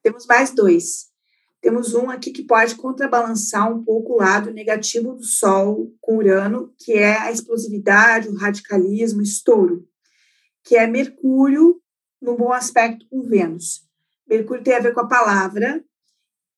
Temos 0.00 0.26
mais 0.26 0.54
dois. 0.54 1.13
Temos 1.64 1.94
um 1.94 2.10
aqui 2.10 2.30
que 2.30 2.42
pode 2.42 2.74
contrabalançar 2.74 3.72
um 3.72 3.82
pouco 3.82 4.12
o 4.12 4.16
lado 4.18 4.50
negativo 4.50 5.14
do 5.14 5.24
Sol 5.24 5.90
com 5.98 6.18
Urano, 6.18 6.74
que 6.78 6.92
é 6.92 7.16
a 7.16 7.32
explosividade, 7.32 8.28
o 8.28 8.36
radicalismo, 8.36 9.20
o 9.20 9.22
estouro, 9.22 9.88
que 10.62 10.76
é 10.76 10.86
Mercúrio 10.86 11.80
no 12.20 12.36
bom 12.36 12.52
aspecto 12.52 13.08
com 13.08 13.22
Vênus. 13.22 13.88
Mercúrio 14.28 14.62
tem 14.62 14.74
a 14.74 14.80
ver 14.80 14.92
com 14.92 15.00
a 15.00 15.08
palavra 15.08 15.82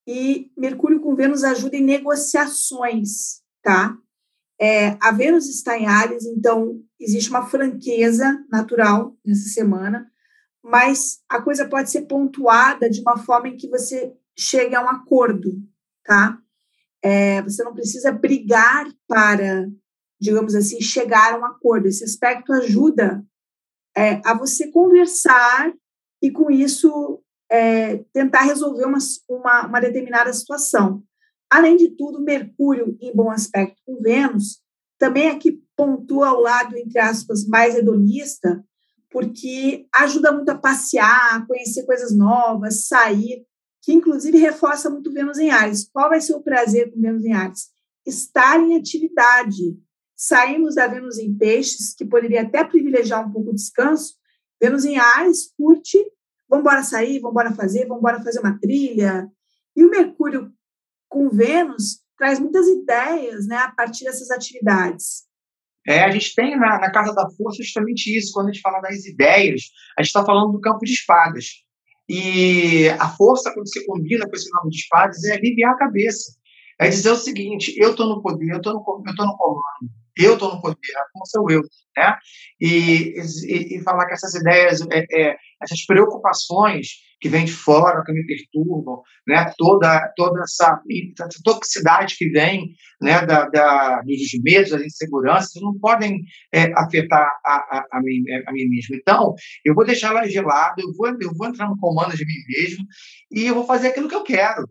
e 0.09 0.51
Mercúrio 0.57 1.01
com 1.01 1.15
Vênus 1.15 1.45
ajuda 1.45 1.77
em 1.77 1.85
negociações, 1.85 3.43
tá? 3.63 3.97
É, 4.61 4.97
a 5.01 5.13
Vênus 5.13 5.49
está 5.49 5.79
em 5.79 5.87
Ares, 5.87 6.25
então 6.25 6.83
existe 6.99 7.31
uma 7.31 7.47
franqueza 7.47 8.45
natural 8.51 9.17
nessa 9.25 9.49
semana, 9.51 10.11
mas 10.61 11.21
a 11.29 11.41
coisa 11.41 11.69
pode 11.69 11.93
ser 11.93 12.07
pontuada 12.07 12.91
de 12.91 13.01
uma 13.03 13.17
forma 13.17 13.47
em 13.47 13.57
que 13.57 13.69
você 13.69 14.13
chegue 14.39 14.75
a 14.75 14.85
um 14.85 14.89
acordo, 14.89 15.53
tá? 16.05 16.39
É, 17.03 17.43
você 17.43 17.63
não 17.63 17.75
precisa 17.75 18.11
brigar 18.11 18.87
para, 19.07 19.69
digamos 20.21 20.55
assim, 20.55 20.81
chegar 20.81 21.35
a 21.35 21.39
um 21.39 21.45
acordo. 21.45 21.87
Esse 21.87 22.05
aspecto 22.05 22.53
ajuda 22.53 23.25
é, 23.97 24.21
a 24.25 24.35
você 24.35 24.71
conversar 24.71 25.73
e, 26.21 26.31
com 26.31 26.51
isso, 26.51 27.23
é, 27.51 27.99
tentar 28.13 28.43
resolver 28.43 28.85
uma, 28.85 28.99
uma, 29.29 29.67
uma, 29.67 29.81
determinada 29.81 30.33
situação. 30.33 31.03
Além 31.49 31.77
de 31.77 31.91
tudo, 31.91 32.21
Mercúrio 32.21 32.97
em 33.01 33.15
bom 33.15 33.31
aspecto 33.31 33.81
com 33.87 34.01
Vênus 34.01 34.61
também 34.99 35.29
aqui 35.29 35.63
pontua 35.77 36.29
ao 36.29 36.41
lado, 36.41 36.77
entre 36.77 36.99
aspas, 36.99 37.47
mais 37.47 37.75
hedonista, 37.75 38.65
porque 39.11 39.87
ajuda 39.95 40.33
muito 40.33 40.49
a 40.49 40.59
passear, 40.59 41.37
a 41.37 41.47
conhecer 41.47 41.85
coisas 41.85 42.17
novas, 42.17 42.87
sair, 42.87 43.47
que 43.87 43.93
inclusive 43.93 44.37
reforça 44.37 44.91
muito 44.91 45.13
Vênus 45.13 45.39
em 45.39 45.51
Ares. 45.51 45.89
Qual 45.93 46.09
vai 46.09 46.21
ser 46.21 46.35
o 46.35 46.43
prazer 46.43 46.93
com 46.93 47.01
Vênus 47.01 47.25
em 47.25 47.33
Ares? 47.33 47.69
Estar 48.05 48.59
em 48.59 48.77
atividade. 48.77 49.79
Saímos 50.17 50.75
da 50.75 50.89
Vênus 50.89 51.19
em 51.19 51.33
Peixes, 51.33 51.95
que 51.95 52.05
poderia 52.05 52.43
até 52.43 52.65
privilegiar 52.65 53.25
um 53.25 53.31
pouco 53.31 53.51
o 53.51 53.55
descanso. 53.55 54.17
Vênus 54.61 54.85
em 54.85 54.99
Ares 54.99 55.55
curte, 55.57 56.05
vamos 56.49 56.65
embora 56.65 56.83
sair, 56.83 57.21
vamos 57.21 57.31
embora 57.31 57.55
fazer, 57.55 57.87
vamos 57.87 57.99
embora 57.99 58.21
fazer 58.25 58.41
uma 58.41 58.59
trilha. 58.59 59.31
E 59.77 59.85
o 59.85 59.91
Mercúrio 59.91 60.53
com 61.09 61.29
Vênus 61.29 62.01
traz 62.19 62.41
muitas 62.41 62.67
ideias 62.67 63.47
né, 63.47 63.57
a 63.57 63.71
partir 63.71 64.03
dessas 64.03 64.33
atividades. 64.33 65.27
É, 65.87 66.03
a 66.03 66.11
gente 66.11 66.35
tem 66.35 66.59
na, 66.59 66.81
na 66.81 66.91
Casa 66.91 67.15
da 67.15 67.31
Força 67.31 67.63
justamente 67.63 68.07
isso, 68.19 68.33
quando 68.33 68.49
a 68.49 68.53
gente 68.53 68.63
fala 68.63 68.81
das 68.81 69.05
ideias, 69.05 69.63
a 69.97 70.03
gente 70.03 70.09
está 70.09 70.25
falando 70.25 70.51
do 70.51 70.61
campo 70.61 70.85
de 70.85 70.93
espadas. 70.93 71.65
E 72.09 72.89
a 73.01 73.09
força, 73.09 73.53
quando 73.53 73.69
se 73.69 73.85
combina 73.87 74.29
com 74.29 74.37
esse 74.37 74.51
campo 74.51 74.69
de 74.69 74.77
espadas, 74.77 75.25
é 75.25 75.35
aliviar 75.35 75.73
a 75.73 75.79
cabeça. 75.79 76.37
É 76.79 76.89
dizer 76.89 77.11
o 77.11 77.17
seguinte: 77.17 77.75
eu 77.77 77.91
estou 77.91 78.09
no 78.09 78.23
poder, 78.23 78.53
eu 78.53 78.59
estou 78.59 78.75
no, 78.75 78.81
no 78.81 79.37
comando, 79.37 79.91
eu 80.17 80.35
estou 80.35 80.55
no 80.55 80.61
poder, 80.61 80.77
como 81.13 81.27
sou 81.27 81.51
eu, 81.51 81.61
né? 81.97 82.17
E, 82.61 83.15
e, 83.45 83.77
e, 83.77 83.83
falar 83.83 84.07
que 84.07 84.15
essas 84.15 84.35
ideias, 84.35 84.81
é, 84.91 85.05
é, 85.13 85.37
essas 85.63 85.85
preocupações 85.85 86.89
que 87.21 87.29
vêm 87.29 87.45
de 87.45 87.53
fora, 87.53 88.03
que 88.05 88.13
me 88.13 88.27
perturbam, 88.27 89.03
né? 89.27 89.53
Toda, 89.59 90.13
toda 90.17 90.41
essa, 90.43 90.81
essa 91.21 91.41
toxicidade 91.45 92.17
que 92.17 92.31
vem, 92.31 92.75
né? 93.01 93.25
Da, 93.27 93.49
da, 93.49 94.01
dos 94.03 94.43
medos, 94.43 94.71
das 94.71 94.83
inseguranças, 94.83 95.63
não 95.63 95.79
podem 95.79 96.23
é, 96.53 96.73
afetar 96.77 97.29
a, 97.45 97.55
a, 97.55 97.87
a, 97.93 98.01
mim, 98.03 98.23
a 98.47 98.53
mim 98.53 98.69
mesmo. 98.69 98.97
Então, 98.97 99.35
eu 99.65 99.75
vou 99.75 99.85
deixar 99.85 100.09
ela 100.09 100.27
de 100.27 100.41
lado, 100.41 100.81
eu 100.81 100.93
vou, 100.97 101.09
eu 101.09 101.35
vou 101.37 101.49
entrar 101.49 101.69
no 101.69 101.79
comando 101.79 102.17
de 102.17 102.25
mim 102.25 102.35
mesmo 102.49 102.87
e 103.31 103.47
eu 103.47 103.55
vou 103.55 103.67
fazer 103.67 103.89
aquilo 103.89 104.09
que 104.09 104.15
eu 104.15 104.23
quero 104.23 104.67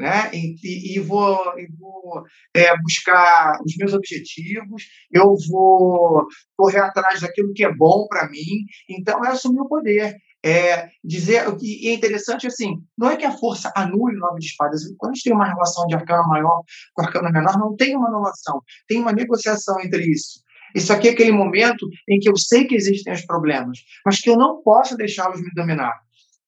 né? 0.00 0.30
E, 0.32 0.96
e 0.96 0.98
vou, 0.98 1.36
e 1.58 1.68
vou 1.78 2.24
é, 2.54 2.76
buscar 2.78 3.58
os 3.64 3.76
meus 3.76 3.92
objetivos, 3.92 4.84
eu 5.12 5.34
vou 5.50 6.26
correr 6.56 6.78
atrás 6.78 7.20
daquilo 7.20 7.52
que 7.52 7.64
é 7.64 7.72
bom 7.72 8.06
para 8.08 8.28
mim. 8.30 8.64
Então, 8.88 9.22
é 9.24 9.28
assumir 9.28 9.60
o 9.60 9.68
poder. 9.68 10.16
É 10.42 10.88
dizer 11.04 11.46
o 11.48 11.54
que 11.54 11.86
é 11.86 11.92
interessante 11.92 12.46
assim, 12.46 12.76
não 12.96 13.10
é 13.10 13.16
que 13.18 13.26
a 13.26 13.36
força 13.36 13.70
anule 13.76 14.16
o 14.16 14.20
nove 14.20 14.40
de 14.40 14.46
espadas. 14.46 14.80
Quando 14.96 15.12
a 15.12 15.14
gente 15.14 15.24
tem 15.24 15.34
uma 15.34 15.46
relação 15.46 15.86
de 15.86 15.94
arcano 15.94 16.26
maior 16.28 16.62
com 16.94 17.02
arcano 17.02 17.30
menor, 17.30 17.58
não 17.58 17.76
tem 17.76 17.94
uma 17.94 18.08
anulação, 18.08 18.58
tem 18.88 19.02
uma 19.02 19.12
negociação 19.12 19.78
entre 19.82 20.02
isso. 20.10 20.40
Isso 20.74 20.94
aqui 20.94 21.08
é 21.08 21.10
aquele 21.10 21.32
momento 21.32 21.86
em 22.08 22.18
que 22.18 22.30
eu 22.30 22.36
sei 22.38 22.64
que 22.64 22.74
existem 22.74 23.12
os 23.12 23.26
problemas, 23.26 23.80
mas 24.06 24.18
que 24.18 24.30
eu 24.30 24.36
não 24.36 24.62
posso 24.62 24.96
deixá-los 24.96 25.42
me 25.42 25.50
dominar. 25.54 25.92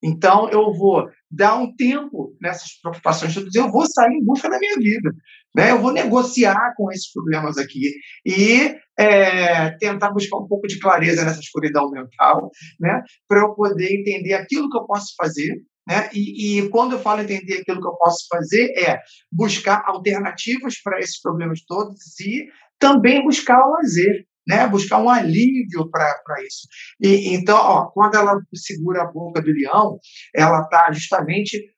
Então, 0.02 0.50
eu 0.50 0.72
vou 0.72 1.08
dar 1.30 1.56
um 1.56 1.74
tempo 1.76 2.36
nessas 2.40 2.80
preocupações 2.80 3.32
todas, 3.34 3.54
eu 3.54 3.70
vou 3.70 3.86
sair 3.86 4.14
em 4.14 4.24
busca 4.24 4.50
da 4.50 4.58
minha 4.58 4.76
vida. 4.76 5.10
Né? 5.54 5.70
Eu 5.70 5.78
vou 5.78 5.92
negociar 5.92 6.74
com 6.76 6.90
esses 6.90 7.12
problemas 7.12 7.56
aqui 7.56 7.92
e 8.26 8.74
é, 8.98 9.70
tentar 9.78 10.10
buscar 10.10 10.38
um 10.38 10.48
pouco 10.48 10.66
de 10.66 10.78
clareza 10.78 11.24
nessa 11.24 11.40
escuridão 11.40 11.90
mental, 11.90 12.50
né? 12.80 13.02
para 13.28 13.40
eu 13.40 13.54
poder 13.54 13.94
entender 13.94 14.34
aquilo 14.34 14.68
que 14.68 14.76
eu 14.76 14.84
posso 14.84 15.14
fazer. 15.16 15.54
Né? 15.86 16.10
E, 16.12 16.58
e 16.58 16.68
quando 16.68 16.92
eu 16.92 17.00
falo 17.00 17.20
entender 17.20 17.60
aquilo 17.60 17.80
que 17.80 17.88
eu 17.88 17.96
posso 17.96 18.26
fazer, 18.28 18.72
é 18.76 18.98
buscar 19.30 19.82
alternativas 19.86 20.80
para 20.82 20.98
esses 20.98 21.20
problemas 21.20 21.60
todos 21.66 22.18
e 22.20 22.46
também 22.78 23.22
buscar 23.22 23.64
o 23.64 23.72
lazer 23.72 24.26
né, 24.46 24.66
buscar 24.66 24.98
um 24.98 25.09
alívio 25.09 25.90
para 25.90 26.42
isso. 26.46 26.66
E, 27.00 27.35
então, 27.35 27.57
ó, 27.57 27.87
quando 27.87 28.16
ela 28.16 28.40
segura 28.55 29.02
a 29.02 29.11
boca 29.11 29.40
do 29.40 29.52
leão, 29.52 29.98
ela 30.35 30.62
está 30.62 30.90
justamente. 30.92 31.72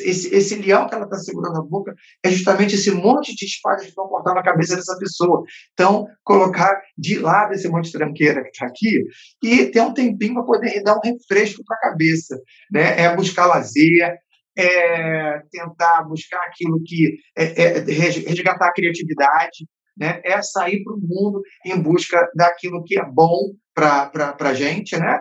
Esse, 0.00 0.34
esse 0.34 0.56
leão 0.56 0.86
que 0.86 0.94
ela 0.94 1.04
está 1.04 1.16
segurando 1.16 1.58
a 1.58 1.62
boca 1.62 1.94
é 2.22 2.28
justamente 2.28 2.74
esse 2.74 2.90
monte 2.90 3.34
de 3.34 3.46
espadas 3.46 3.82
que 3.82 3.88
estão 3.88 4.08
cortando 4.08 4.36
a 4.36 4.42
cabeça 4.42 4.76
dessa 4.76 4.98
pessoa. 4.98 5.42
Então, 5.72 6.06
colocar 6.22 6.82
de 6.98 7.18
lado 7.18 7.54
esse 7.54 7.66
monte 7.68 7.86
de 7.86 7.92
tranqueira 7.92 8.42
que 8.42 8.50
está 8.50 8.66
aqui 8.66 9.04
e 9.42 9.66
ter 9.66 9.80
um 9.80 9.94
tempinho 9.94 10.34
para 10.34 10.42
poder 10.42 10.82
dar 10.82 10.96
um 10.96 11.00
refresco 11.02 11.62
para 11.64 11.76
a 11.76 11.80
cabeça. 11.80 12.36
Né? 12.70 13.00
É 13.00 13.16
buscar 13.16 13.46
lazer, 13.46 14.18
é 14.56 15.40
tentar 15.50 16.02
buscar 16.04 16.40
aquilo 16.46 16.82
que 16.84 17.16
é, 17.36 17.62
é, 17.62 17.78
resgatar 17.80 18.66
a 18.66 18.72
criatividade, 18.72 19.66
né, 19.96 20.20
é 20.24 20.40
sair 20.42 20.82
para 20.82 20.94
o 20.94 21.00
mundo 21.00 21.42
em 21.64 21.78
busca 21.80 22.28
daquilo 22.34 22.84
que 22.84 22.98
é 22.98 23.04
bom 23.04 23.52
para 23.74 24.36
a 24.40 24.54
gente, 24.54 24.96
né, 24.96 25.20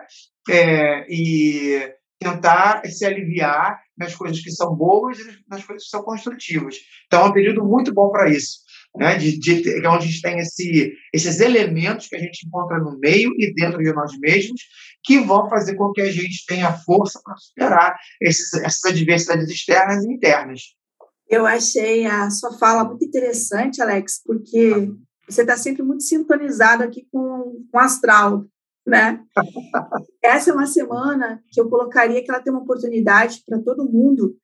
é, 0.50 1.06
e 1.10 1.94
tentar 2.20 2.86
se 2.86 3.06
aliviar 3.06 3.80
nas 3.98 4.16
coisas 4.16 4.40
que 4.42 4.52
são 4.52 4.76
boas 4.76 5.20
e 5.20 5.24
nas 5.50 5.64
coisas 5.64 5.84
que 5.84 5.90
são 5.90 6.04
construtivas. 6.04 6.76
Então, 7.06 7.26
é 7.26 7.30
um 7.30 7.34
período 7.34 7.64
muito 7.64 7.94
bom 7.94 8.10
para 8.10 8.30
isso, 8.30 8.60
né, 8.96 9.16
de, 9.16 9.40
de, 9.40 9.84
é 9.84 9.90
onde 9.90 10.06
a 10.06 10.08
gente 10.08 10.22
tem 10.22 10.40
esse, 10.40 10.94
esses 11.14 11.40
elementos 11.40 12.08
que 12.08 12.16
a 12.16 12.20
gente 12.20 12.46
encontra 12.46 12.80
no 12.80 12.98
meio 13.00 13.32
e 13.38 13.54
dentro 13.54 13.84
de 13.84 13.92
nós 13.94 14.18
mesmos, 14.20 14.62
que 15.04 15.20
vão 15.20 15.50
fazer 15.50 15.76
com 15.76 15.92
que 15.92 16.02
a 16.02 16.12
gente 16.12 16.46
tenha 16.48 16.72
força 16.72 17.20
para 17.24 17.36
superar 17.36 17.96
esses, 18.22 18.54
essas 18.54 18.92
adversidades 18.92 19.50
externas 19.50 20.04
e 20.06 20.14
internas. 20.14 20.62
Eu 21.30 21.46
achei 21.46 22.06
a 22.06 22.30
sua 22.30 22.58
fala 22.58 22.84
muito 22.84 23.04
interessante, 23.06 23.82
Alex, 23.82 24.22
porque 24.24 24.92
você 25.28 25.42
está 25.42 25.58
sempre 25.58 25.84
muito 25.84 26.04
sintonizado 26.04 26.84
aqui 26.84 27.08
com, 27.12 27.66
com 27.72 27.78
o 27.78 27.80
astral, 27.80 28.46
né? 28.86 29.24
Essa 30.22 30.52
é 30.52 30.54
uma 30.54 30.68
semana 30.68 31.42
que 31.50 31.60
eu 31.60 31.70
colocaria 31.70 32.24
que 32.24 32.30
ela 32.30 32.42
tem 32.42 32.52
uma 32.52 32.62
oportunidade 32.62 33.42
para 33.46 33.62
todo 33.62 33.90
mundo 33.90 34.36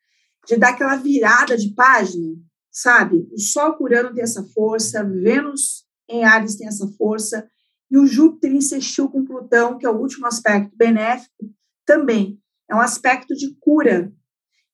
de 0.47 0.57
dar 0.57 0.69
aquela 0.69 0.95
virada 0.95 1.57
de 1.57 1.73
página, 1.73 2.35
sabe? 2.71 3.27
O 3.31 3.39
Sol 3.39 3.73
curando 3.73 4.13
tem 4.13 4.23
essa 4.23 4.43
força, 4.53 5.03
Vênus 5.03 5.85
em 6.09 6.23
Ares 6.23 6.55
tem 6.55 6.67
essa 6.67 6.87
força, 6.97 7.47
e 7.91 7.97
o 7.97 8.05
Júpiter 8.05 8.51
insistiu 8.53 9.09
com 9.09 9.25
Plutão, 9.25 9.77
que 9.77 9.85
é 9.85 9.89
o 9.89 9.97
último 9.97 10.27
aspecto 10.27 10.75
benéfico, 10.75 11.51
também. 11.85 12.39
É 12.69 12.75
um 12.75 12.79
aspecto 12.79 13.35
de 13.35 13.55
cura, 13.59 14.11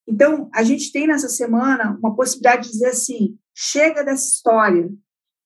então, 0.06 0.48
a 0.54 0.62
gente 0.62 0.92
tem 0.92 1.06
nessa 1.06 1.28
semana 1.28 1.98
uma 1.98 2.14
possibilidade 2.14 2.66
de 2.66 2.72
dizer 2.72 2.88
assim: 2.88 3.36
chega 3.54 4.04
dessa 4.04 4.28
história, 4.28 4.88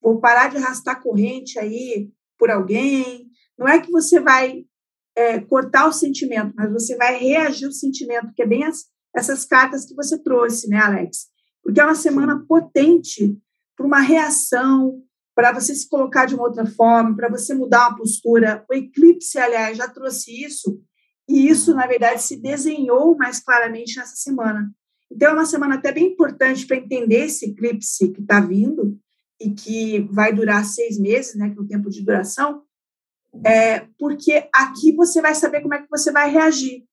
vou 0.02 0.20
parar 0.20 0.48
de 0.48 0.58
arrastar 0.58 1.02
corrente 1.02 1.58
aí 1.58 2.10
por 2.38 2.50
alguém. 2.50 3.26
Não 3.58 3.66
é 3.66 3.80
que 3.80 3.90
você 3.90 4.20
vai 4.20 4.64
é, 5.16 5.40
cortar 5.40 5.86
o 5.86 5.92
sentimento, 5.92 6.52
mas 6.54 6.70
você 6.70 6.96
vai 6.96 7.18
reagir 7.18 7.66
ao 7.66 7.72
sentimento, 7.72 8.32
que 8.34 8.42
é 8.42 8.46
bem 8.46 8.64
as, 8.64 8.84
essas 9.16 9.44
cartas 9.44 9.86
que 9.86 9.94
você 9.94 10.18
trouxe, 10.22 10.68
né, 10.68 10.78
Alex? 10.78 11.28
Porque 11.62 11.80
é 11.80 11.84
uma 11.84 11.94
semana 11.94 12.44
potente 12.46 13.36
para 13.76 13.86
uma 13.86 14.00
reação, 14.00 15.02
para 15.34 15.52
você 15.52 15.74
se 15.74 15.88
colocar 15.88 16.26
de 16.26 16.34
uma 16.34 16.44
outra 16.44 16.66
forma, 16.66 17.16
para 17.16 17.30
você 17.30 17.54
mudar 17.54 17.88
uma 17.88 17.96
postura. 17.96 18.64
O 18.70 18.74
eclipse, 18.74 19.38
aliás, 19.38 19.76
já 19.76 19.88
trouxe 19.88 20.44
isso 20.44 20.82
e 21.30 21.48
isso, 21.48 21.72
na 21.72 21.86
verdade, 21.86 22.20
se 22.20 22.36
desenhou 22.36 23.16
mais 23.16 23.38
claramente 23.38 23.96
nessa 23.96 24.16
semana. 24.16 24.68
Então, 25.08 25.30
é 25.30 25.32
uma 25.32 25.46
semana 25.46 25.76
até 25.76 25.92
bem 25.92 26.08
importante 26.08 26.66
para 26.66 26.76
entender 26.76 27.26
esse 27.26 27.50
eclipse 27.50 28.10
que 28.10 28.20
está 28.20 28.40
vindo 28.40 28.98
e 29.40 29.52
que 29.52 30.00
vai 30.10 30.32
durar 30.32 30.64
seis 30.64 30.98
meses, 30.98 31.36
né, 31.36 31.48
que 31.48 31.56
é 31.56 31.62
o 31.62 31.68
tempo 31.68 31.88
de 31.88 32.02
duração, 32.02 32.64
é, 33.46 33.86
porque 33.96 34.48
aqui 34.52 34.90
você 34.92 35.22
vai 35.22 35.36
saber 35.36 35.60
como 35.60 35.74
é 35.74 35.80
que 35.80 35.88
você 35.88 36.10
vai 36.10 36.28
reagir. 36.28 36.84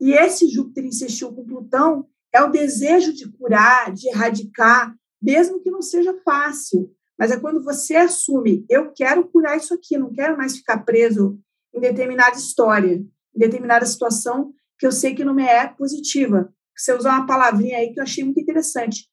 E 0.00 0.12
esse 0.12 0.48
Júpiter 0.48 0.84
insistiu 0.84 1.32
com 1.32 1.44
Plutão 1.44 2.06
é 2.32 2.40
o 2.40 2.50
desejo 2.50 3.12
de 3.12 3.28
curar, 3.28 3.92
de 3.92 4.08
erradicar, 4.08 4.94
mesmo 5.20 5.60
que 5.60 5.70
não 5.70 5.82
seja 5.82 6.16
fácil. 6.24 6.94
Mas 7.18 7.32
é 7.32 7.40
quando 7.40 7.62
você 7.64 7.96
assume, 7.96 8.64
eu 8.68 8.92
quero 8.92 9.26
curar 9.26 9.56
isso 9.56 9.74
aqui, 9.74 9.98
não 9.98 10.12
quero 10.12 10.36
mais 10.36 10.56
ficar 10.58 10.78
preso 10.78 11.40
em 11.74 11.80
determinada 11.80 12.36
história 12.36 13.04
determinada 13.34 13.86
situação 13.86 14.52
que 14.78 14.86
eu 14.86 14.92
sei 14.92 15.14
que 15.14 15.24
não 15.24 15.34
me 15.34 15.44
é 15.44 15.68
positiva. 15.68 16.52
Você 16.76 16.94
usou 16.94 17.10
uma 17.10 17.26
palavrinha 17.26 17.76
aí 17.78 17.92
que 17.92 18.00
eu 18.00 18.04
achei 18.04 18.24
muito 18.24 18.40
interessante, 18.40 19.06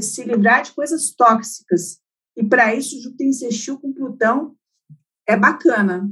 se 0.00 0.24
livrar 0.24 0.62
de 0.62 0.72
coisas 0.72 1.14
tóxicas. 1.14 2.00
E 2.36 2.44
para 2.44 2.74
isso, 2.74 3.00
Júpiter 3.00 3.28
insistiu 3.28 3.78
com 3.78 3.92
Plutão 3.92 4.54
é 5.26 5.36
bacana. 5.36 6.08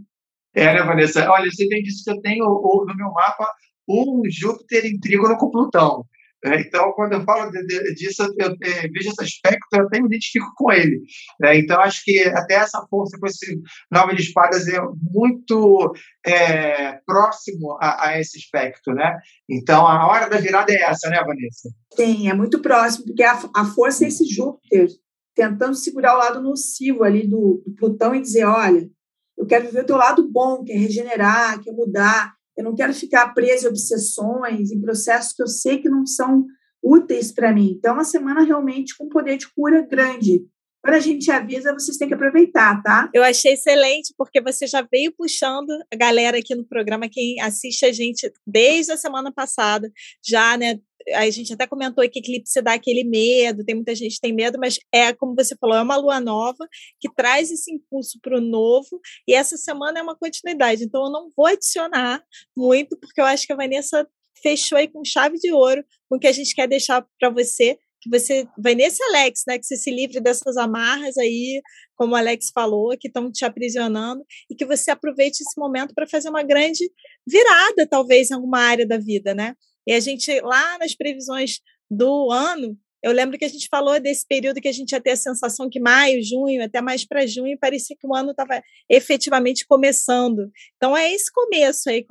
É, 0.55 0.73
né, 0.75 0.83
Vanessa? 0.83 1.29
Olha, 1.31 1.51
você 1.51 1.69
tem 1.69 1.83
disso 1.83 2.05
que 2.05 2.11
eu 2.11 2.21
tenho 2.21 2.45
no 2.45 2.97
meu 2.97 3.11
mapa 3.13 3.53
um 3.89 4.23
Júpiter 4.29 4.87
em 4.87 4.99
trígono 4.99 5.37
com 5.37 5.51
Plutão. 5.51 6.05
É, 6.45 6.61
então, 6.61 6.93
quando 6.93 7.13
eu 7.13 7.23
falo 7.23 7.51
de, 7.51 7.67
de, 7.67 7.95
disso, 7.95 8.23
eu, 8.39 8.49
eu, 8.49 8.57
vejo 8.59 9.11
esse 9.11 9.23
aspecto, 9.23 9.67
eu 9.75 9.87
até 9.87 10.01
me 10.01 10.07
identifico 10.07 10.51
com 10.57 10.73
ele. 10.73 11.03
É, 11.43 11.59
então, 11.59 11.79
acho 11.81 12.03
que 12.03 12.19
até 12.29 12.55
essa 12.55 12.85
força 12.89 13.19
com 13.19 13.27
esse 13.27 13.61
nove 13.91 14.17
de 14.17 14.23
espadas 14.23 14.67
é 14.67 14.81
muito 15.13 15.93
é, 16.27 16.99
próximo 17.05 17.77
a, 17.81 18.09
a, 18.09 18.21
esse 18.21 18.39
aspecto, 18.39 18.93
né? 18.93 19.19
Então, 19.49 19.87
a 19.87 20.07
hora 20.07 20.29
da 20.31 20.39
virada 20.39 20.73
é 20.73 20.83
essa, 20.83 21.11
né, 21.11 21.19
Vanessa? 21.19 21.69
Sim, 21.95 22.31
é 22.31 22.35
muito 22.35 22.61
próximo, 22.63 23.05
porque 23.07 23.23
a, 23.23 23.39
a 23.55 23.65
força 23.67 24.05
é 24.05 24.09
esse 24.09 24.25
Júpiter 24.25 24.89
tentando 25.35 25.75
segurar 25.75 26.15
o 26.15 26.19
lado 26.19 26.43
nocivo 26.43 27.05
ali 27.05 27.27
do, 27.27 27.63
do 27.67 27.75
Plutão 27.75 28.15
e 28.15 28.21
dizer, 28.21 28.45
olha, 28.45 28.89
eu 29.37 29.47
quero 29.47 29.67
viver 29.67 29.83
o 29.83 29.87
teu 29.87 29.97
lado 29.97 30.29
bom, 30.31 30.65
quer 30.65 30.75
regenerar, 30.75 31.61
quer 31.63 31.73
mudar, 31.73 32.35
eu 32.61 32.65
não 32.65 32.75
quero 32.75 32.93
ficar 32.93 33.33
preso 33.33 33.67
em 33.67 33.71
obsessões, 33.71 34.71
em 34.71 34.81
processos 34.81 35.33
que 35.33 35.43
eu 35.43 35.47
sei 35.47 35.79
que 35.79 35.89
não 35.89 36.07
são 36.07 36.45
úteis 36.83 37.33
para 37.33 37.53
mim. 37.53 37.75
Então, 37.79 37.93
é 37.93 37.95
uma 37.95 38.05
semana 38.05 38.43
realmente 38.43 38.97
com 38.97 39.09
poder 39.09 39.39
de 39.39 39.49
cura 39.53 39.87
grande. 39.87 40.45
Quando 40.83 40.95
a 40.95 41.01
gente 41.01 41.31
avisa, 41.31 41.75
vocês 41.75 41.97
têm 41.97 42.09
que 42.09 42.15
aproveitar, 42.15 42.83
tá? 42.83 43.11
Eu 43.13 43.23
achei 43.23 43.53
excelente, 43.53 44.15
porque 44.17 44.41
você 44.41 44.67
já 44.67 44.87
veio 44.91 45.13
puxando 45.13 45.71
a 45.93 45.97
galera 45.97 46.39
aqui 46.39 46.55
no 46.55 46.65
programa, 46.65 47.09
quem 47.09 47.41
assiste 47.41 47.85
a 47.85 47.93
gente 47.93 48.33
desde 48.47 48.93
a 48.93 48.97
semana 48.97 49.31
passada, 49.31 49.91
já, 50.27 50.57
né? 50.57 50.79
A 51.15 51.29
gente 51.31 51.53
até 51.53 51.67
comentou 51.67 52.09
que 52.09 52.19
eclipse 52.19 52.61
dá 52.63 52.75
aquele 52.75 53.05
medo, 53.05 53.65
tem 53.65 53.75
muita 53.75 53.95
gente 53.95 54.15
que 54.15 54.21
tem 54.21 54.35
medo, 54.35 54.59
mas 54.59 54.79
é, 54.93 55.13
como 55.13 55.35
você 55.35 55.57
falou, 55.61 55.77
é 55.77 55.83
uma 55.83 55.97
lua 55.97 56.21
nova 56.21 56.69
que 57.01 57.13
traz 57.15 57.51
esse 57.51 57.73
impulso 57.73 58.19
para 58.23 58.39
o 58.39 58.41
novo, 58.41 59.01
e 59.27 59.35
essa 59.35 59.57
semana 59.57 60.01
é 60.01 60.03
uma 60.03 60.17
continuidade. 60.17 60.85
Então, 60.85 61.05
eu 61.05 61.11
não 61.11 61.29
vou 61.37 61.47
adicionar 61.47 62.23
muito, 62.57 62.99
porque 62.99 63.21
eu 63.21 63.25
acho 63.25 63.47
que 63.47 63.53
a 63.53 63.57
Vanessa 63.57 64.07
fechou 64.43 64.79
aí 64.79 64.89
com 64.89 65.05
chave 65.05 65.37
de 65.39 65.53
ouro 65.53 65.85
o 66.09 66.19
que 66.19 66.27
a 66.27 66.33
gente 66.33 66.55
quer 66.55 66.67
deixar 66.67 67.07
para 67.19 67.31
você 67.31 67.79
que 68.01 68.09
você 68.09 68.49
vai 68.59 68.75
nesse 68.75 69.03
Alex, 69.03 69.43
né? 69.47 69.59
Que 69.59 69.67
você 69.67 69.77
se 69.77 69.91
livre 69.91 70.21
dessas 70.21 70.57
amarras 70.57 71.19
aí, 71.19 71.61
como 71.95 72.15
o 72.15 72.17
Alex 72.17 72.51
falou, 72.53 72.97
que 72.99 73.09
estão 73.09 73.31
te 73.31 73.45
aprisionando, 73.45 74.25
e 74.51 74.55
que 74.55 74.65
você 74.65 74.91
aproveite 74.91 75.43
esse 75.43 75.59
momento 75.59 75.95
para 75.95 76.07
fazer 76.07 76.31
uma 76.31 76.43
grande 76.43 76.91
virada, 77.27 77.87
talvez, 77.89 78.31
em 78.31 78.35
alguma 78.35 78.59
área 78.61 78.87
da 78.87 78.97
vida, 78.97 79.35
né? 79.35 79.55
E 79.87 79.93
a 79.93 80.01
gente, 80.01 80.41
lá 80.41 80.79
nas 80.79 80.95
previsões 80.95 81.61
do 81.91 82.31
ano, 82.31 82.79
eu 83.03 83.13
lembro 83.13 83.39
que 83.39 83.45
a 83.45 83.49
gente 83.49 83.67
falou 83.69 83.99
desse 83.99 84.27
período 84.27 84.61
que 84.61 84.69
a 84.69 84.73
gente 84.73 84.93
ia 84.93 85.01
ter 85.01 85.13
a 85.13 85.17
sensação 85.17 85.71
que 85.71 85.81
maio, 85.81 86.23
junho, 86.23 86.63
até 86.63 86.83
mais 86.83 87.05
para 87.05 87.27
junho, 87.27 87.59
parecia 87.59 87.97
que 87.99 88.07
o 88.07 88.15
ano 88.15 88.33
estava 88.33 88.63
efetivamente 88.89 89.67
começando. 89.67 90.51
Então, 90.77 90.97
é 90.97 91.11
esse 91.13 91.33
começo 91.33 91.89
aí, 91.89 92.05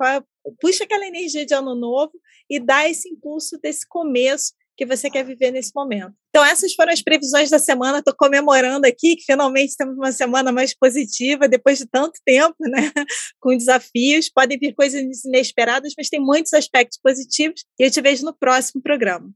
puxa 0.60 0.84
aquela 0.84 1.06
energia 1.06 1.46
de 1.46 1.54
ano 1.54 1.74
novo 1.76 2.12
e 2.48 2.58
dá 2.58 2.88
esse 2.88 3.08
impulso 3.08 3.58
desse 3.62 3.86
começo 3.86 4.52
que 4.80 4.86
você 4.86 5.10
quer 5.10 5.22
viver 5.22 5.50
nesse 5.50 5.72
momento. 5.76 6.14
Então, 6.30 6.42
essas 6.42 6.72
foram 6.72 6.90
as 6.90 7.02
previsões 7.02 7.50
da 7.50 7.58
semana. 7.58 7.98
Estou 7.98 8.14
comemorando 8.16 8.86
aqui 8.86 9.14
que 9.14 9.24
finalmente 9.24 9.76
temos 9.76 9.94
uma 9.94 10.10
semana 10.10 10.50
mais 10.50 10.74
positiva, 10.74 11.46
depois 11.46 11.76
de 11.76 11.86
tanto 11.86 12.18
tempo, 12.24 12.56
né? 12.60 12.90
Com 13.38 13.54
desafios. 13.54 14.30
Podem 14.30 14.58
vir 14.58 14.74
coisas 14.74 15.02
inesperadas, 15.26 15.92
mas 15.98 16.08
tem 16.08 16.18
muitos 16.18 16.54
aspectos 16.54 16.98
positivos. 17.02 17.62
E 17.78 17.84
eu 17.84 17.90
te 17.90 18.00
vejo 18.00 18.24
no 18.24 18.34
próximo 18.34 18.80
programa. 18.82 19.30